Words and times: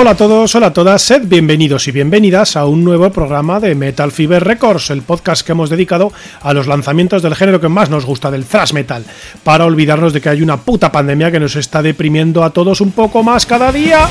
Hola 0.00 0.10
a 0.12 0.16
todos, 0.16 0.54
hola 0.54 0.68
a 0.68 0.72
todas, 0.72 1.02
sed 1.02 1.22
bienvenidos 1.26 1.88
y 1.88 1.90
bienvenidas 1.90 2.54
a 2.54 2.66
un 2.66 2.84
nuevo 2.84 3.10
programa 3.10 3.58
de 3.58 3.74
Metal 3.74 4.12
Fever 4.12 4.44
Records, 4.44 4.90
el 4.90 5.02
podcast 5.02 5.44
que 5.44 5.50
hemos 5.50 5.70
dedicado 5.70 6.12
a 6.40 6.54
los 6.54 6.68
lanzamientos 6.68 7.20
del 7.20 7.34
género 7.34 7.60
que 7.60 7.66
más 7.66 7.90
nos 7.90 8.06
gusta, 8.06 8.30
del 8.30 8.44
thrash 8.44 8.72
metal, 8.74 9.04
para 9.42 9.64
olvidarnos 9.64 10.12
de 10.12 10.20
que 10.20 10.28
hay 10.28 10.40
una 10.40 10.58
puta 10.58 10.92
pandemia 10.92 11.32
que 11.32 11.40
nos 11.40 11.56
está 11.56 11.82
deprimiendo 11.82 12.44
a 12.44 12.50
todos 12.50 12.80
un 12.80 12.92
poco 12.92 13.24
más 13.24 13.44
cada 13.44 13.72
día. 13.72 14.08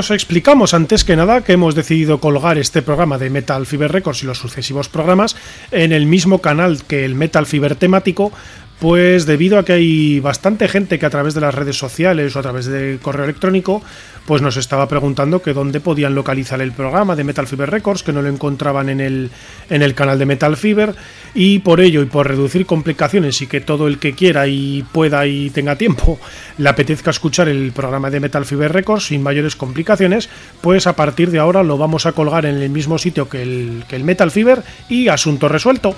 Os 0.00 0.10
explicamos 0.10 0.72
antes 0.72 1.04
que 1.04 1.12
nada 1.12 1.44
que 1.44 1.52
hemos 1.52 1.74
decidido 1.74 2.24
colgar 2.24 2.56
este 2.56 2.80
programa 2.80 3.18
de 3.18 3.28
Metal 3.28 3.66
Fever 3.66 3.92
Records 3.92 4.22
y 4.22 4.26
los 4.26 4.38
sucesivos 4.38 4.88
programas 4.88 5.36
en 5.72 5.92
el 5.92 6.06
mismo 6.06 6.40
canal 6.40 6.80
que 6.88 7.04
el 7.04 7.14
Metal 7.14 7.44
Fever 7.44 7.76
temático 7.76 8.32
pues 8.80 9.26
debido 9.26 9.58
a 9.58 9.64
que 9.64 9.74
hay 9.74 10.20
bastante 10.20 10.66
gente 10.66 10.98
que 10.98 11.04
a 11.04 11.10
través 11.10 11.34
de 11.34 11.42
las 11.42 11.54
redes 11.54 11.76
sociales 11.76 12.34
o 12.34 12.38
a 12.38 12.42
través 12.42 12.64
de 12.64 12.98
correo 13.00 13.24
electrónico, 13.24 13.82
pues 14.26 14.40
nos 14.40 14.56
estaba 14.56 14.88
preguntando 14.88 15.42
que 15.42 15.52
dónde 15.52 15.80
podían 15.80 16.14
localizar 16.14 16.62
el 16.62 16.72
programa 16.72 17.14
de 17.14 17.24
Metal 17.24 17.46
Fever 17.46 17.70
Records, 17.70 18.02
que 18.02 18.12
no 18.12 18.22
lo 18.22 18.28
encontraban 18.28 18.88
en 18.88 19.00
el, 19.00 19.30
en 19.68 19.82
el 19.82 19.94
canal 19.94 20.18
de 20.18 20.24
Metal 20.24 20.56
Fever, 20.56 20.94
y 21.34 21.58
por 21.58 21.80
ello 21.80 22.00
y 22.00 22.06
por 22.06 22.26
reducir 22.26 22.64
complicaciones 22.64 23.42
y 23.42 23.46
que 23.46 23.60
todo 23.60 23.86
el 23.86 23.98
que 23.98 24.14
quiera 24.14 24.46
y 24.46 24.82
pueda 24.92 25.26
y 25.26 25.50
tenga 25.50 25.76
tiempo 25.76 26.18
le 26.56 26.68
apetezca 26.68 27.10
escuchar 27.10 27.48
el 27.48 27.72
programa 27.72 28.08
de 28.08 28.20
Metal 28.20 28.46
Fever 28.46 28.72
Records 28.72 29.06
sin 29.06 29.22
mayores 29.22 29.56
complicaciones, 29.56 30.30
pues 30.62 30.86
a 30.86 30.96
partir 30.96 31.30
de 31.30 31.38
ahora 31.38 31.62
lo 31.62 31.76
vamos 31.76 32.06
a 32.06 32.12
colgar 32.12 32.46
en 32.46 32.56
el 32.56 32.70
mismo 32.70 32.96
sitio 32.96 33.28
que 33.28 33.42
el, 33.42 33.84
que 33.88 33.96
el 33.96 34.04
Metal 34.04 34.30
Fever 34.30 34.62
y 34.88 35.08
asunto 35.08 35.48
resuelto. 35.48 35.94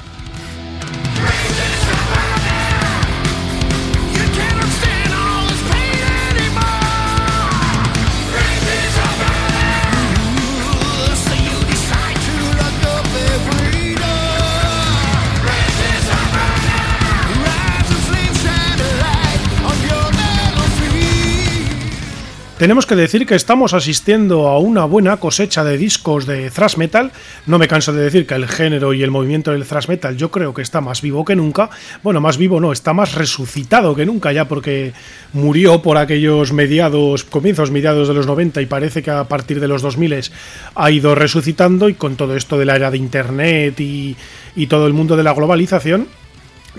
Tenemos 22.63 22.87
que 22.87 22.95
decir 22.95 23.27
que 23.27 23.35
estamos 23.35 23.75
asistiendo 23.75 24.47
a 24.47 24.61
una 24.61 24.85
buena 24.85 25.17
cosecha 25.17 25.65
de 25.65 25.77
discos 25.77 26.27
de 26.27 26.49
thrash 26.49 26.77
metal. 26.77 27.11
No 27.45 27.59
me 27.59 27.67
canso 27.67 27.93
de 27.93 28.05
decir 28.05 28.25
que 28.25 28.35
el 28.35 28.47
género 28.47 28.95
y 28.95 29.03
el 29.03 29.11
movimiento 29.11 29.51
del 29.51 29.67
thrash 29.67 29.89
metal 29.89 30.17
yo 30.17 30.31
creo 30.31 30.55
que 30.55 30.63
está 30.63 30.81
más 30.81 31.03
vivo 31.03 31.25
que 31.25 31.35
nunca. 31.35 31.71
Bueno, 32.05 32.21
más 32.21 32.37
vivo 32.37 32.61
no, 32.61 32.71
está 32.71 32.93
más 32.93 33.17
resucitado 33.17 33.97
que 33.97 34.07
nunca 34.07 34.31
ya 34.31 34.47
porque 34.47 34.93
murió 35.33 35.83
por 35.83 35.97
aquellos 35.97 36.53
mediados, 36.53 37.25
comienzos 37.25 37.73
mediados 37.73 38.07
de 38.07 38.15
los 38.15 38.29
90 38.29 38.63
y 38.63 38.67
parece 38.67 39.03
que 39.03 39.11
a 39.11 39.25
partir 39.25 39.59
de 39.59 39.67
los 39.67 39.83
2000 39.83 40.31
ha 40.77 40.91
ido 40.93 41.17
resucitando 41.17 41.89
y 41.89 41.95
con 41.95 42.15
todo 42.15 42.37
esto 42.37 42.61
de 42.61 42.65
la 42.65 42.77
era 42.77 42.93
de 42.93 42.99
internet 42.99 43.81
y, 43.81 44.15
y 44.55 44.69
todo 44.69 44.87
el 44.87 44.93
mundo 44.93 45.17
de 45.17 45.25
la 45.25 45.35
globalización 45.35 46.07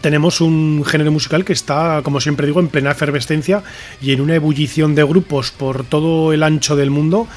tenemos 0.02 0.42
un 0.42 0.84
género 0.86 1.12
musical 1.12 1.46
que 1.46 1.54
está, 1.54 2.02
como 2.04 2.20
siempre 2.20 2.48
digo, 2.48 2.60
en 2.60 2.68
plena 2.68 2.92
efervescencia 2.92 3.64
y 4.02 4.12
en 4.12 4.22
una 4.22 4.36
ebullición 4.36 4.96
de 4.96 5.04
grupos 5.04 5.52
por 5.52 5.84
todo 5.84 6.34
el 6.34 6.44
ancho 6.44 6.76
del 6.76 6.90
mundo 6.90 7.28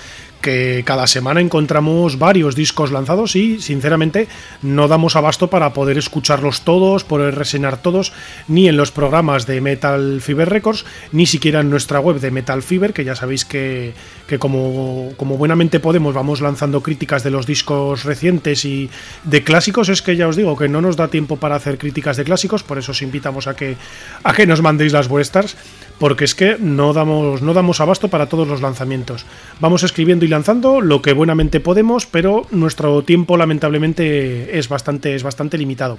que 0.40 0.82
cada 0.84 1.06
semana 1.06 1.40
encontramos 1.40 2.18
varios 2.18 2.54
discos 2.54 2.90
lanzados 2.90 3.36
y 3.36 3.60
sinceramente 3.60 4.28
no 4.62 4.88
damos 4.88 5.16
abasto 5.16 5.48
para 5.48 5.72
poder 5.72 5.98
escucharlos 5.98 6.62
todos, 6.62 7.04
poder 7.04 7.34
reseñar 7.34 7.82
todos, 7.82 8.12
ni 8.48 8.68
en 8.68 8.76
los 8.76 8.92
programas 8.92 9.46
de 9.46 9.60
Metal 9.60 10.20
Fever 10.20 10.48
Records, 10.48 10.84
ni 11.12 11.26
siquiera 11.26 11.60
en 11.60 11.70
nuestra 11.70 12.00
web 12.00 12.20
de 12.20 12.30
Metal 12.30 12.62
Fever, 12.62 12.92
que 12.92 13.04
ya 13.04 13.14
sabéis 13.14 13.44
que, 13.44 13.94
como, 14.38 15.12
como 15.16 15.36
buenamente 15.36 15.80
podemos 15.80 16.14
vamos 16.14 16.40
lanzando 16.40 16.82
críticas 16.82 17.22
de 17.24 17.30
los 17.30 17.46
discos 17.46 18.04
recientes 18.04 18.64
y 18.64 18.90
de 19.24 19.42
clásicos, 19.42 19.88
es 19.88 20.02
que 20.02 20.16
ya 20.16 20.28
os 20.28 20.36
digo 20.36 20.56
que 20.56 20.68
no 20.68 20.80
nos 20.80 20.96
da 20.96 21.08
tiempo 21.08 21.36
para 21.36 21.56
hacer 21.56 21.78
críticas 21.78 22.16
de 22.16 22.24
clásicos, 22.24 22.62
por 22.62 22.78
eso 22.78 22.92
os 22.92 23.02
invitamos 23.02 23.46
a 23.46 23.56
que, 23.56 23.76
a 24.22 24.32
que 24.32 24.46
nos 24.46 24.62
mandéis 24.62 24.92
las 24.92 25.08
vuestras 25.08 25.56
porque 25.98 26.24
es 26.24 26.34
que 26.34 26.56
no 26.60 26.92
damos, 26.92 27.40
no 27.42 27.54
damos 27.54 27.80
abasto 27.80 28.08
para 28.08 28.26
todos 28.26 28.46
los 28.46 28.60
lanzamientos. 28.60 29.24
Vamos 29.60 29.82
escribiendo 29.82 30.25
lanzando 30.28 30.80
lo 30.80 31.02
que 31.02 31.12
buenamente 31.12 31.60
podemos, 31.60 32.06
pero 32.06 32.46
nuestro 32.50 33.02
tiempo 33.02 33.36
lamentablemente 33.36 34.58
es 34.58 34.68
bastante, 34.68 35.14
es 35.14 35.22
bastante 35.22 35.58
limitado. 35.58 35.98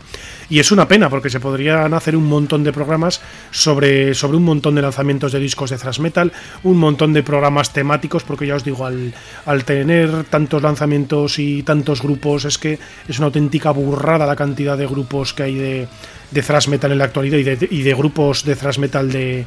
Y 0.49 0.59
es 0.59 0.71
una 0.71 0.87
pena, 0.87 1.09
porque 1.09 1.29
se 1.29 1.39
podrían 1.39 1.93
hacer 1.93 2.15
un 2.15 2.25
montón 2.25 2.63
de 2.63 2.73
programas 2.73 3.21
sobre, 3.51 4.13
sobre 4.13 4.37
un 4.37 4.43
montón 4.43 4.75
de 4.75 4.81
lanzamientos 4.81 5.31
de 5.31 5.39
discos 5.39 5.69
de 5.69 5.77
thrash 5.77 5.99
metal, 5.99 6.31
un 6.63 6.77
montón 6.77 7.13
de 7.13 7.23
programas 7.23 7.73
temáticos, 7.73 8.23
porque 8.23 8.47
ya 8.47 8.55
os 8.55 8.63
digo, 8.63 8.85
al, 8.85 9.13
al 9.45 9.63
tener 9.63 10.23
tantos 10.25 10.61
lanzamientos 10.61 11.39
y 11.39 11.63
tantos 11.63 12.01
grupos, 12.01 12.45
es 12.45 12.57
que 12.57 12.79
es 13.07 13.17
una 13.17 13.27
auténtica 13.27 13.71
burrada 13.71 14.25
la 14.25 14.35
cantidad 14.35 14.77
de 14.77 14.87
grupos 14.87 15.33
que 15.33 15.43
hay 15.43 15.55
de, 15.55 15.87
de 16.31 16.41
thrash 16.41 16.67
metal 16.67 16.91
en 16.91 16.97
la 16.97 17.05
actualidad 17.05 17.37
y 17.37 17.43
de, 17.43 17.67
y 17.69 17.81
de 17.83 17.93
grupos 17.93 18.43
de 18.43 18.55
thrash 18.55 18.79
metal 18.79 19.11
de 19.11 19.45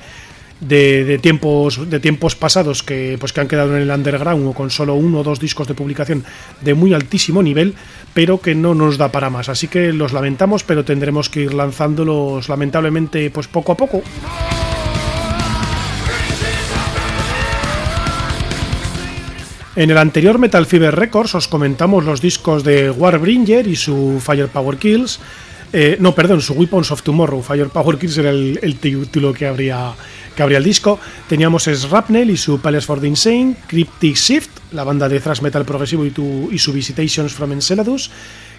de, 0.60 1.18
tiempos 1.18 1.88
de 1.88 2.00
tiempos 2.00 2.36
pasados 2.36 2.82
que 2.82 3.16
pues 3.18 3.32
que 3.32 3.40
han 3.40 3.48
quedado 3.48 3.76
en 3.76 3.82
el 3.82 3.90
underground 3.90 4.46
o 4.46 4.52
con 4.52 4.70
solo 4.70 4.94
uno 4.94 5.20
o 5.20 5.24
dos 5.24 5.40
discos 5.40 5.66
de 5.66 5.74
publicación 5.74 6.24
de 6.60 6.74
muy 6.74 6.92
altísimo 6.92 7.42
nivel 7.42 7.74
pero 8.12 8.40
que 8.40 8.54
no 8.54 8.74
nos 8.74 8.98
da 8.98 9.10
para 9.10 9.30
más 9.30 9.48
así 9.48 9.68
que 9.68 9.92
los 9.92 10.12
lamentamos 10.12 10.64
pero 10.64 10.84
tendremos 10.84 11.28
que 11.30 11.42
ir 11.42 11.54
lanzándolos 11.54 12.48
lamentablemente 12.48 13.30
pues 13.30 13.48
poco 13.48 13.72
a 13.72 13.76
poco 13.76 14.02
En 19.76 19.88
el 19.88 19.96
anterior 19.96 20.38
Metal 20.38 20.66
Fever 20.66 20.94
Records 20.94 21.36
os 21.36 21.48
comentamos 21.48 22.04
los 22.04 22.20
discos 22.20 22.64
de 22.64 22.90
Warbringer 22.90 23.66
y 23.66 23.76
su 23.76 24.20
Firepower 24.20 24.76
Kills. 24.76 25.20
Eh, 25.72 25.96
no, 26.00 26.12
perdón, 26.14 26.40
su 26.42 26.54
Weapons 26.54 26.90
of 26.90 27.02
Tomorrow. 27.02 27.40
Firepower 27.40 27.96
Kills 27.96 28.18
era 28.18 28.30
el, 28.30 28.76
título 28.80 29.32
que 29.32 29.46
habría, 29.46 29.94
que 30.34 30.42
habría 30.42 30.58
el 30.58 30.64
disco. 30.64 30.98
Teníamos 31.28 31.66
Shrapnel 31.66 32.30
y 32.30 32.36
su 32.36 32.60
Palace 32.60 32.86
for 32.86 33.00
the 33.00 33.06
Insane, 33.06 33.56
Cryptic 33.66 34.16
Shift, 34.16 34.50
la 34.72 34.84
banda 34.84 35.08
de 35.08 35.20
thrash 35.20 35.40
metal 35.40 35.64
progresivo 35.64 36.04
y, 36.06 36.12
y 36.52 36.58
su 36.58 36.72
Visitations 36.72 37.32
from 37.32 37.52
Enceladus, 37.52 38.10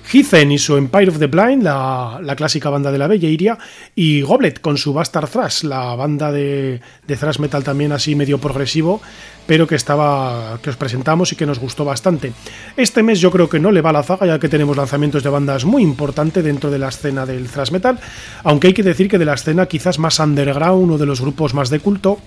Heathen 0.06 0.52
y 0.52 0.58
su 0.58 0.78
Empire 0.78 1.10
of 1.10 1.20
the 1.20 1.28
Blind, 1.28 1.64
la, 1.64 2.34
clásica 2.36 2.70
banda 2.70 2.92
de 2.92 2.98
la 2.98 3.08
Belleiria, 3.08 3.58
y 3.96 4.22
Goblet 4.22 4.62
con 4.62 4.78
su 4.78 4.94
Bastard 4.94 5.30
Thrash, 5.30 5.64
la 5.64 5.96
banda 5.96 6.32
de, 6.32 6.82
de 7.08 7.16
thrash 7.16 7.40
metal 7.40 7.64
también 7.64 7.92
así 7.92 8.16
medio 8.16 8.38
progresivo, 8.40 9.02
pero 9.46 9.68
que 9.68 9.76
estaba 9.76 10.60
que 10.62 10.70
os 10.70 10.78
presentamos 10.78 11.32
y 11.32 11.36
que 11.36 11.46
nos 11.46 11.60
gustó 11.60 11.86
bastante. 11.86 12.34
Este 12.78 13.04
mes 13.04 13.20
yo 13.20 13.32
creo 13.32 13.50
que 13.50 13.60
no 13.60 13.72
le 13.72 13.82
va 13.82 13.92
la 13.92 14.04
zaga 14.04 14.26
ya 14.26 14.40
que 14.40 14.50
tenemos 14.50 14.78
lanzamientos 14.78 15.24
de 15.24 15.30
bandas 15.30 15.66
muy 15.66 15.84
importantes 15.84 16.44
dentro 16.44 16.72
de 16.72 16.80
la 16.80 16.90
escena 16.90 17.26
del 17.26 17.48
thrash 17.48 17.72
metal, 17.72 18.00
aunque 18.44 18.68
hay 18.68 18.74
que 18.74 18.84
decir 18.84 19.10
que 19.10 19.18
de 19.18 19.26
la 19.26 19.34
escena 19.34 19.66
quizás 19.66 20.00
más 20.00 20.20
underground, 20.20 20.84
uno 20.84 20.98
de 20.98 21.06
los 21.06 21.22
grupos 21.22 21.54
más 21.54 21.70
de 21.70 21.80
culto, 21.80 22.20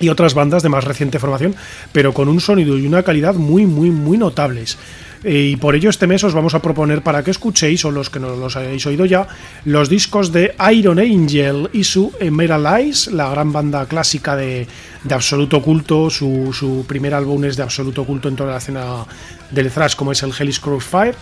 y 0.00 0.08
otras 0.08 0.34
bandas 0.34 0.62
de 0.62 0.68
más 0.68 0.84
reciente 0.84 1.18
formación, 1.18 1.54
pero 1.92 2.12
con 2.12 2.28
un 2.28 2.40
sonido 2.40 2.76
y 2.76 2.86
una 2.86 3.02
calidad 3.02 3.34
muy, 3.34 3.66
muy, 3.66 3.90
muy 3.90 4.18
notables. 4.18 4.78
Eh, 5.24 5.50
y 5.52 5.56
por 5.56 5.74
ello 5.74 5.90
este 5.90 6.06
mes 6.06 6.24
os 6.24 6.34
vamos 6.34 6.54
a 6.54 6.62
proponer 6.62 7.02
para 7.02 7.22
que 7.22 7.30
escuchéis, 7.30 7.84
o 7.84 7.90
los 7.90 8.10
que 8.10 8.18
no 8.18 8.36
los 8.36 8.56
hayáis 8.56 8.84
oído 8.86 9.04
ya, 9.04 9.26
los 9.64 9.88
discos 9.88 10.32
de 10.32 10.54
Iron 10.72 10.98
Angel 10.98 11.68
y 11.72 11.84
su 11.84 12.12
Emerald 12.18 12.66
Eyes, 12.66 13.06
la 13.08 13.30
gran 13.30 13.52
banda 13.52 13.86
clásica 13.86 14.36
de, 14.36 14.66
absoluto 15.10 15.62
culto. 15.62 16.10
Su, 16.10 16.52
su, 16.52 16.84
primer 16.86 17.14
álbum 17.14 17.44
es 17.44 17.56
de 17.56 17.62
absoluto 17.62 18.04
culto 18.04 18.28
en 18.28 18.36
toda 18.36 18.52
la 18.52 18.58
escena 18.58 19.04
del 19.50 19.70
thrash, 19.70 19.94
como 19.94 20.12
es 20.12 20.22
el 20.22 20.32
Hellish 20.36 20.60
Crossfire. 20.60 21.14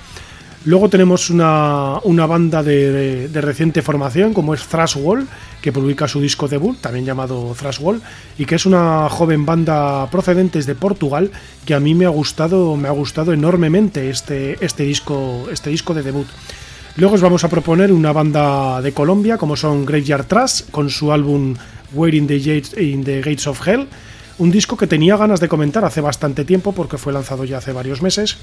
Luego 0.66 0.90
tenemos 0.90 1.30
una, 1.30 2.26
banda 2.26 2.62
de, 2.62 3.30
reciente 3.32 3.80
formación 3.80 4.34
como 4.34 4.52
es 4.52 4.66
Thrash 4.66 4.96
Wall, 4.98 5.26
que 5.62 5.72
publica 5.72 6.06
su 6.06 6.20
disco 6.20 6.48
debut, 6.48 6.78
también 6.78 7.06
llamado 7.06 7.54
Thrash 7.58 7.80
Wall, 7.80 8.02
y 8.36 8.44
que 8.44 8.56
es 8.56 8.66
una 8.66 9.08
joven 9.08 9.46
banda 9.46 10.10
procedentes 10.10 10.66
de 10.66 10.74
Portugal 10.74 11.30
que 11.64 11.72
a 11.72 11.80
mí 11.80 11.94
me 11.94 12.04
ha 12.04 12.10
gustado, 12.10 12.76
me 12.76 12.88
ha 12.88 12.90
gustado 12.90 13.32
enormemente 13.32 14.10
este, 14.10 14.62
este, 14.62 14.82
disco, 14.82 15.46
este 15.50 15.70
disco 15.70 15.94
de 15.94 16.02
debut. 16.02 16.26
Luego 16.96 17.14
os 17.14 17.22
vamos 17.22 17.42
a 17.42 17.48
proponer 17.48 17.90
una 17.90 18.12
banda 18.12 18.82
de 18.82 18.92
Colombia 18.92 19.38
como 19.38 19.56
son 19.56 19.86
Graveyard 19.86 20.26
Trash 20.26 20.64
con 20.70 20.90
su 20.90 21.10
álbum 21.10 21.54
in 22.12 22.26
the, 22.26 22.62
in 22.76 23.02
the 23.02 23.22
Gates 23.22 23.46
of 23.46 23.66
Hell, 23.66 23.88
un 24.36 24.50
disco 24.50 24.76
que 24.76 24.86
tenía 24.86 25.16
ganas 25.16 25.40
de 25.40 25.48
comentar 25.48 25.86
hace 25.86 26.02
bastante 26.02 26.44
tiempo 26.44 26.72
porque 26.72 26.98
fue 26.98 27.14
lanzado 27.14 27.46
ya 27.46 27.58
hace 27.58 27.72
varios 27.72 28.02
meses 28.02 28.36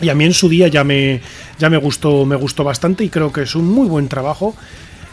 y 0.00 0.08
a 0.08 0.14
mí 0.14 0.24
en 0.24 0.34
su 0.34 0.48
día 0.48 0.68
ya 0.68 0.84
me, 0.84 1.20
ya 1.58 1.70
me 1.70 1.76
gustó, 1.76 2.24
me 2.24 2.36
gustó 2.36 2.64
bastante 2.64 3.04
y 3.04 3.08
creo 3.08 3.32
que 3.32 3.42
es 3.42 3.54
un 3.54 3.68
muy 3.68 3.88
buen 3.88 4.08
trabajo. 4.08 4.54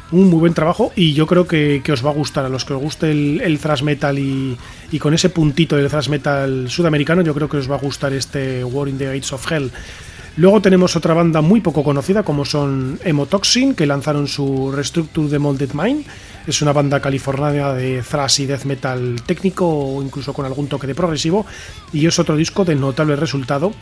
Un 0.09 0.29
muy 0.29 0.39
buen 0.39 0.53
trabajo 0.53 0.93
y 0.95 1.13
yo 1.13 1.27
creo 1.27 1.47
que, 1.47 1.83
os 1.91 2.05
va 2.05 2.11
a 2.11 2.13
gustar. 2.13 2.45
A 2.45 2.49
los 2.49 2.63
que 2.63 2.73
os 2.73 2.81
guste 2.81 3.11
el, 3.11 3.59
thrash 3.59 3.83
metal 3.83 4.17
y, 4.17 4.57
con 4.99 5.13
ese 5.13 5.29
puntito 5.29 5.75
del 5.75 5.89
thrash 5.89 6.07
metal 6.07 6.69
sudamericano, 6.69 7.21
yo 7.23 7.33
creo 7.33 7.49
que 7.49 7.57
os 7.57 7.69
va 7.69 7.75
a 7.75 7.79
gustar 7.79 8.13
este 8.13 8.63
War 8.63 8.87
in 8.87 8.97
the 8.97 9.05
Gates 9.05 9.33
of 9.33 9.51
Hell. 9.51 9.69
Luego 10.37 10.61
tenemos 10.61 10.95
otra 10.95 11.15
banda 11.15 11.41
muy 11.41 11.61
poco 11.61 11.83
conocida 11.83 12.21
como 12.21 12.45
son 12.45 12.99
Emotoxin, 13.03 13.73
que 13.73 13.87
lanzaron 13.87 14.27
su 14.27 14.71
Restructure 14.71 15.27
de 15.29 15.39
Molded 15.39 15.73
Mind. 15.73 16.05
Es 16.45 16.61
una 16.61 16.73
banda 16.73 17.01
californiana 17.01 17.73
de 17.73 18.03
thrash 18.03 18.41
y 18.41 18.45
death 18.45 18.63
metal 18.63 19.19
técnico 19.25 19.67
o 19.67 20.01
incluso 20.01 20.33
con 20.33 20.45
algún 20.45 20.67
toque 20.67 20.85
de 20.85 20.93
progresivo 20.93 21.45
y 21.91 22.05
es 22.05 22.19
otro 22.19 22.37
disco 22.37 22.63
de 22.65 22.75
notable 22.75 23.15
resultado. 23.15 23.73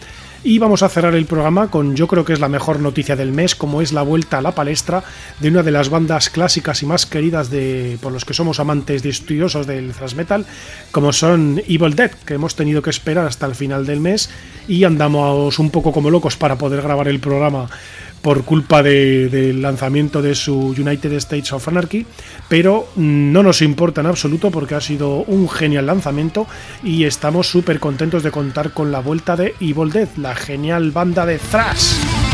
Y 0.47 0.59
vamos 0.59 0.83
a 0.83 0.89
cerrar 0.89 1.15
el 1.15 1.25
programa 1.25 1.71
con 1.71 1.95
yo 1.95 2.05
creo 2.05 2.23
que 2.23 2.31
es 2.31 2.39
la 2.39 2.49
mejor 2.49 2.79
noticia 2.79 3.15
del 3.15 3.31
mes, 3.31 3.55
como 3.55 3.81
es 3.81 3.91
la 3.91 4.03
vuelta 4.03 4.37
a 4.37 4.43
la 4.43 4.51
palestra 4.51 5.03
de 5.39 5.49
una 5.49 5.63
de 5.63 5.71
las 5.71 5.89
bandas 5.89 6.29
clásicas 6.29 6.83
y 6.83 6.85
más 6.85 7.07
queridas 7.07 7.49
de, 7.49 7.97
por 7.99 8.13
los 8.13 8.25
que 8.25 8.35
somos 8.35 8.59
amantes 8.59 9.01
de 9.01 9.09
estudiosos 9.09 9.65
del 9.65 9.91
thrash 9.93 10.13
metal, 10.13 10.45
como 10.91 11.13
son 11.13 11.63
Evil 11.67 11.95
Dead, 11.95 12.11
que 12.11 12.35
hemos 12.35 12.55
tenido 12.55 12.83
que 12.83 12.91
esperar 12.91 13.25
hasta 13.25 13.47
el 13.47 13.55
final 13.55 13.87
del 13.87 14.01
mes. 14.01 14.29
Y 14.67 14.83
andamos 14.83 15.57
un 15.57 15.71
poco 15.71 15.91
como 15.91 16.11
locos 16.11 16.37
para 16.37 16.59
poder 16.59 16.83
grabar 16.83 17.07
el 17.07 17.19
programa 17.19 17.67
por 18.25 18.43
culpa 18.43 18.81
del 18.81 19.61
lanzamiento 19.61 20.19
de 20.19 20.33
su 20.33 20.69
United 20.69 21.13
States 21.13 21.53
of 21.53 21.67
Anarchy, 21.67 22.07
pero 22.49 22.87
no 22.95 23.43
nos 23.43 23.61
importa 23.61 24.01
en 24.01 24.07
absoluto 24.07 24.49
porque 24.49 24.73
ha 24.73 24.81
sido 24.81 25.17
un 25.17 25.47
genial 25.47 25.85
lanzamiento 25.85 26.47
y 26.83 27.03
estamos 27.03 27.47
súper 27.47 27.79
contentos 27.79 28.23
de 28.23 28.31
contar 28.31 28.71
con 28.71 28.91
la 28.91 28.99
vuelta 28.99 29.35
de 29.35 29.53
Evil 29.59 29.91
Dead, 29.91 30.09
la 30.17 30.33
genial 30.33 30.89
banda 30.89 31.23
de 31.27 31.37
thrash. 31.37 32.24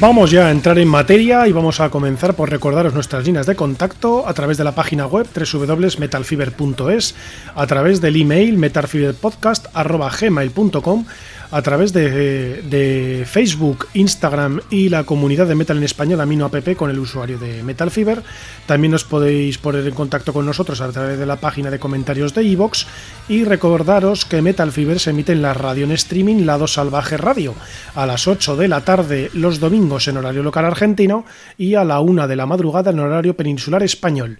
Vamos 0.00 0.30
ya 0.30 0.46
a 0.46 0.50
entrar 0.50 0.78
en 0.78 0.88
materia 0.88 1.46
y 1.46 1.52
vamos 1.52 1.78
a 1.78 1.90
comenzar 1.90 2.32
por 2.32 2.48
recordaros 2.48 2.94
nuestras 2.94 3.26
líneas 3.26 3.44
de 3.44 3.54
contacto 3.54 4.26
a 4.26 4.32
través 4.32 4.56
de 4.56 4.64
la 4.64 4.74
página 4.74 5.06
web 5.06 5.26
www.metalfiber.es, 5.34 7.14
a 7.54 7.66
través 7.66 8.00
del 8.00 8.16
email 8.16 8.56
metalfiberpodcast.gmail.com 8.56 11.04
a 11.50 11.62
través 11.62 11.92
de, 11.92 13.24
Facebook, 13.26 13.88
Instagram 13.94 14.60
y 14.70 14.88
la 14.88 15.04
comunidad 15.04 15.46
de 15.46 15.54
Metal 15.54 15.76
en 15.76 15.84
Español 15.84 16.20
Amino 16.20 16.44
App 16.44 16.74
con 16.76 16.90
el 16.90 16.98
usuario 16.98 17.38
de 17.38 17.62
Metal 17.62 17.90
Fever. 17.90 18.22
También 18.66 18.94
os 18.94 19.04
podéis 19.04 19.58
poner 19.58 19.86
en 19.86 19.94
contacto 19.94 20.32
con 20.32 20.46
nosotros 20.46 20.80
a 20.80 20.90
través 20.90 21.18
de 21.18 21.26
la 21.26 21.36
página 21.36 21.70
de 21.70 21.78
comentarios 21.78 22.34
de 22.34 22.44
iVoox 22.44 22.86
y 23.28 23.44
recordaros 23.44 24.24
que 24.24 24.42
Metal 24.42 24.72
Fever 24.72 25.00
se 25.00 25.10
emite 25.10 25.32
en 25.32 25.42
la 25.42 25.54
radio 25.54 25.84
en 25.84 25.92
streaming 25.92 26.44
Lado 26.44 26.66
Salvaje 26.66 27.16
Radio 27.16 27.54
a 27.94 28.06
las 28.06 28.28
8 28.28 28.56
de 28.56 28.68
la 28.68 28.84
tarde 28.84 29.30
los 29.34 29.60
domingos 29.60 30.08
en 30.08 30.16
horario 30.16 30.42
local 30.42 30.64
argentino 30.64 31.24
y 31.58 31.74
a 31.74 31.84
la 31.84 32.00
1 32.00 32.28
de 32.28 32.36
la 32.36 32.46
madrugada 32.46 32.90
en 32.90 33.00
horario 33.00 33.36
peninsular 33.36 33.82
español. 33.82 34.38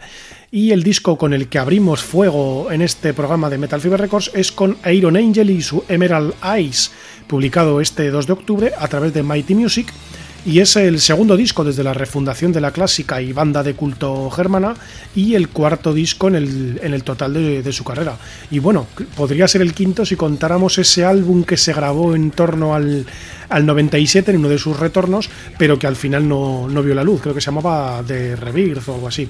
Y 0.53 0.73
el 0.73 0.83
disco 0.83 1.17
con 1.17 1.33
el 1.33 1.47
que 1.47 1.61
abrimos 1.61 2.03
fuego 2.03 2.73
en 2.73 2.83
este 2.83 3.15
programa 3.15 3.49
de 3.49 3.57
Metal 3.57 3.81
Fever 3.81 4.01
Records 4.01 4.33
es 4.35 4.51
con 4.51 4.79
Iron 4.93 5.17
Angel 5.17 5.49
y 5.49 5.63
su 5.63 5.85
Emerald 5.89 6.35
Eyes, 6.43 6.91
publicado 7.29 7.81
este 7.81 8.11
2 8.11 8.27
de 8.27 8.33
octubre 8.33 8.73
a 8.77 8.89
través 8.89 9.15
de 9.15 9.23
Mighty 9.23 9.55
Music. 9.55 9.93
Y 10.45 10.59
es 10.59 10.75
el 10.75 11.01
segundo 11.01 11.37
disco 11.37 11.63
desde 11.63 11.85
la 11.85 11.95
refundación 11.95 12.51
de 12.51 12.61
la 12.61 12.73
clásica 12.73 13.23
y 13.23 13.33
banda 13.33 13.63
de 13.63 13.75
culto 13.75 14.29
germana 14.31 14.75
y 15.15 15.37
el 15.37 15.51
cuarto 15.51 15.95
disco 15.95 16.27
en 16.27 16.35
el, 16.35 16.81
en 16.83 16.95
el 16.95 17.05
total 17.05 17.35
de, 17.35 17.73
su 17.73 17.85
carrera. 17.85 18.17
Y 18.51 18.59
bueno, 18.59 18.89
podría 19.17 19.47
ser 19.47 19.63
el 19.63 19.73
quinto 19.73 20.05
si 20.05 20.17
contáramos 20.17 20.79
ese 20.79 21.05
álbum 21.05 21.45
que 21.45 21.59
se 21.59 21.73
grabó 21.73 22.17
en 22.17 22.33
torno 22.33 22.75
al, 22.75 23.07
al 23.51 23.67
97 23.67 24.33
en 24.33 24.39
uno 24.39 24.49
de 24.49 24.59
sus 24.59 24.81
retornos, 24.81 25.31
pero 25.59 25.79
que 25.79 25.87
al 25.87 25.95
final 25.95 26.27
no, 26.27 26.69
no 26.69 26.83
vio 26.83 26.97
la 26.97 27.05
luz, 27.05 27.21
creo 27.21 27.35
que 27.35 27.41
se 27.41 27.53
llamaba 27.53 28.03
The 28.05 28.35
Rebirth 28.35 28.89
o 28.89 28.95
algo 28.95 29.07
así. 29.07 29.29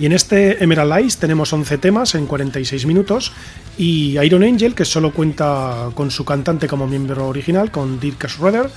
Y 0.00 0.06
en 0.06 0.12
este 0.12 0.64
Emerald 0.64 0.94
Eyes 0.94 1.18
tenemos 1.18 1.52
11 1.52 1.76
temas 1.76 2.14
en 2.14 2.26
46 2.26 2.86
minutos 2.86 3.32
y 3.76 4.18
Iron 4.18 4.42
Angel, 4.42 4.74
que 4.74 4.86
solo 4.86 5.12
cuenta 5.12 5.90
con 5.94 6.10
su 6.10 6.24
cantante 6.24 6.66
como 6.66 6.86
miembro 6.86 7.28
original, 7.28 7.70
con 7.70 8.00
Dirk 8.00 8.26
Schroeder, 8.26 8.70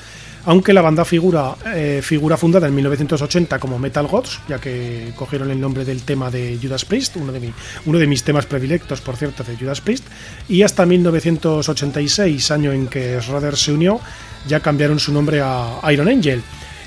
aunque 0.46 0.74
la 0.74 0.82
banda 0.82 1.06
figura, 1.06 1.56
eh, 1.74 2.02
figura 2.04 2.36
fundada 2.36 2.68
en 2.68 2.76
1980 2.76 3.58
como 3.58 3.80
Metal 3.80 4.06
Gods, 4.06 4.42
ya 4.50 4.60
que 4.60 5.14
cogieron 5.16 5.50
el 5.50 5.62
nombre 5.62 5.86
del 5.86 6.04
tema 6.04 6.30
de 6.30 6.60
Judas 6.62 6.84
Priest, 6.84 7.16
uno 7.16 7.32
de, 7.32 7.54
uno 7.86 8.00
de 8.00 8.08
mis 8.08 8.24
temas 8.24 8.46
predilectos, 8.46 9.00
por 9.00 9.16
cierto, 9.16 9.46
de 9.46 9.56
Judas 9.56 9.80
Priest, 9.80 10.04
y 10.50 10.64
hasta 10.64 10.86
1986, 10.86 12.52
año 12.52 12.74
en 12.74 12.88
que 12.88 13.22
Schroeder 13.22 13.56
se 13.56 13.72
unió, 13.72 14.02
ya 14.46 14.60
cambiaron 14.60 15.00
su 15.00 15.14
nombre 15.14 15.40
a 15.42 15.80
Iron 15.90 16.10
Angel. 16.10 16.44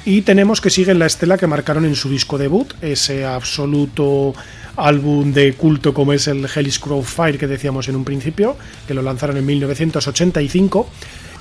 Y 0.06 0.22
tenemos 0.22 0.60
que 0.60 0.70
siguen 0.70 1.00
la 1.00 1.06
estela 1.06 1.36
que 1.36 1.48
marcaron 1.48 1.84
en 1.84 1.96
su 1.96 2.08
disco 2.08 2.38
debut, 2.38 2.74
ese 2.80 3.24
absoluto 3.24 4.34
álbum 4.76 5.32
de 5.32 5.54
culto 5.54 5.92
como 5.92 6.12
es 6.12 6.28
el 6.28 6.46
Hellish 6.46 6.78
Crow 6.78 7.02
Fire 7.02 7.36
que 7.36 7.48
decíamos 7.48 7.88
en 7.88 7.96
un 7.96 8.04
principio, 8.04 8.56
que 8.86 8.94
lo 8.94 9.02
lanzaron 9.02 9.36
en 9.36 9.44
1985 9.44 10.88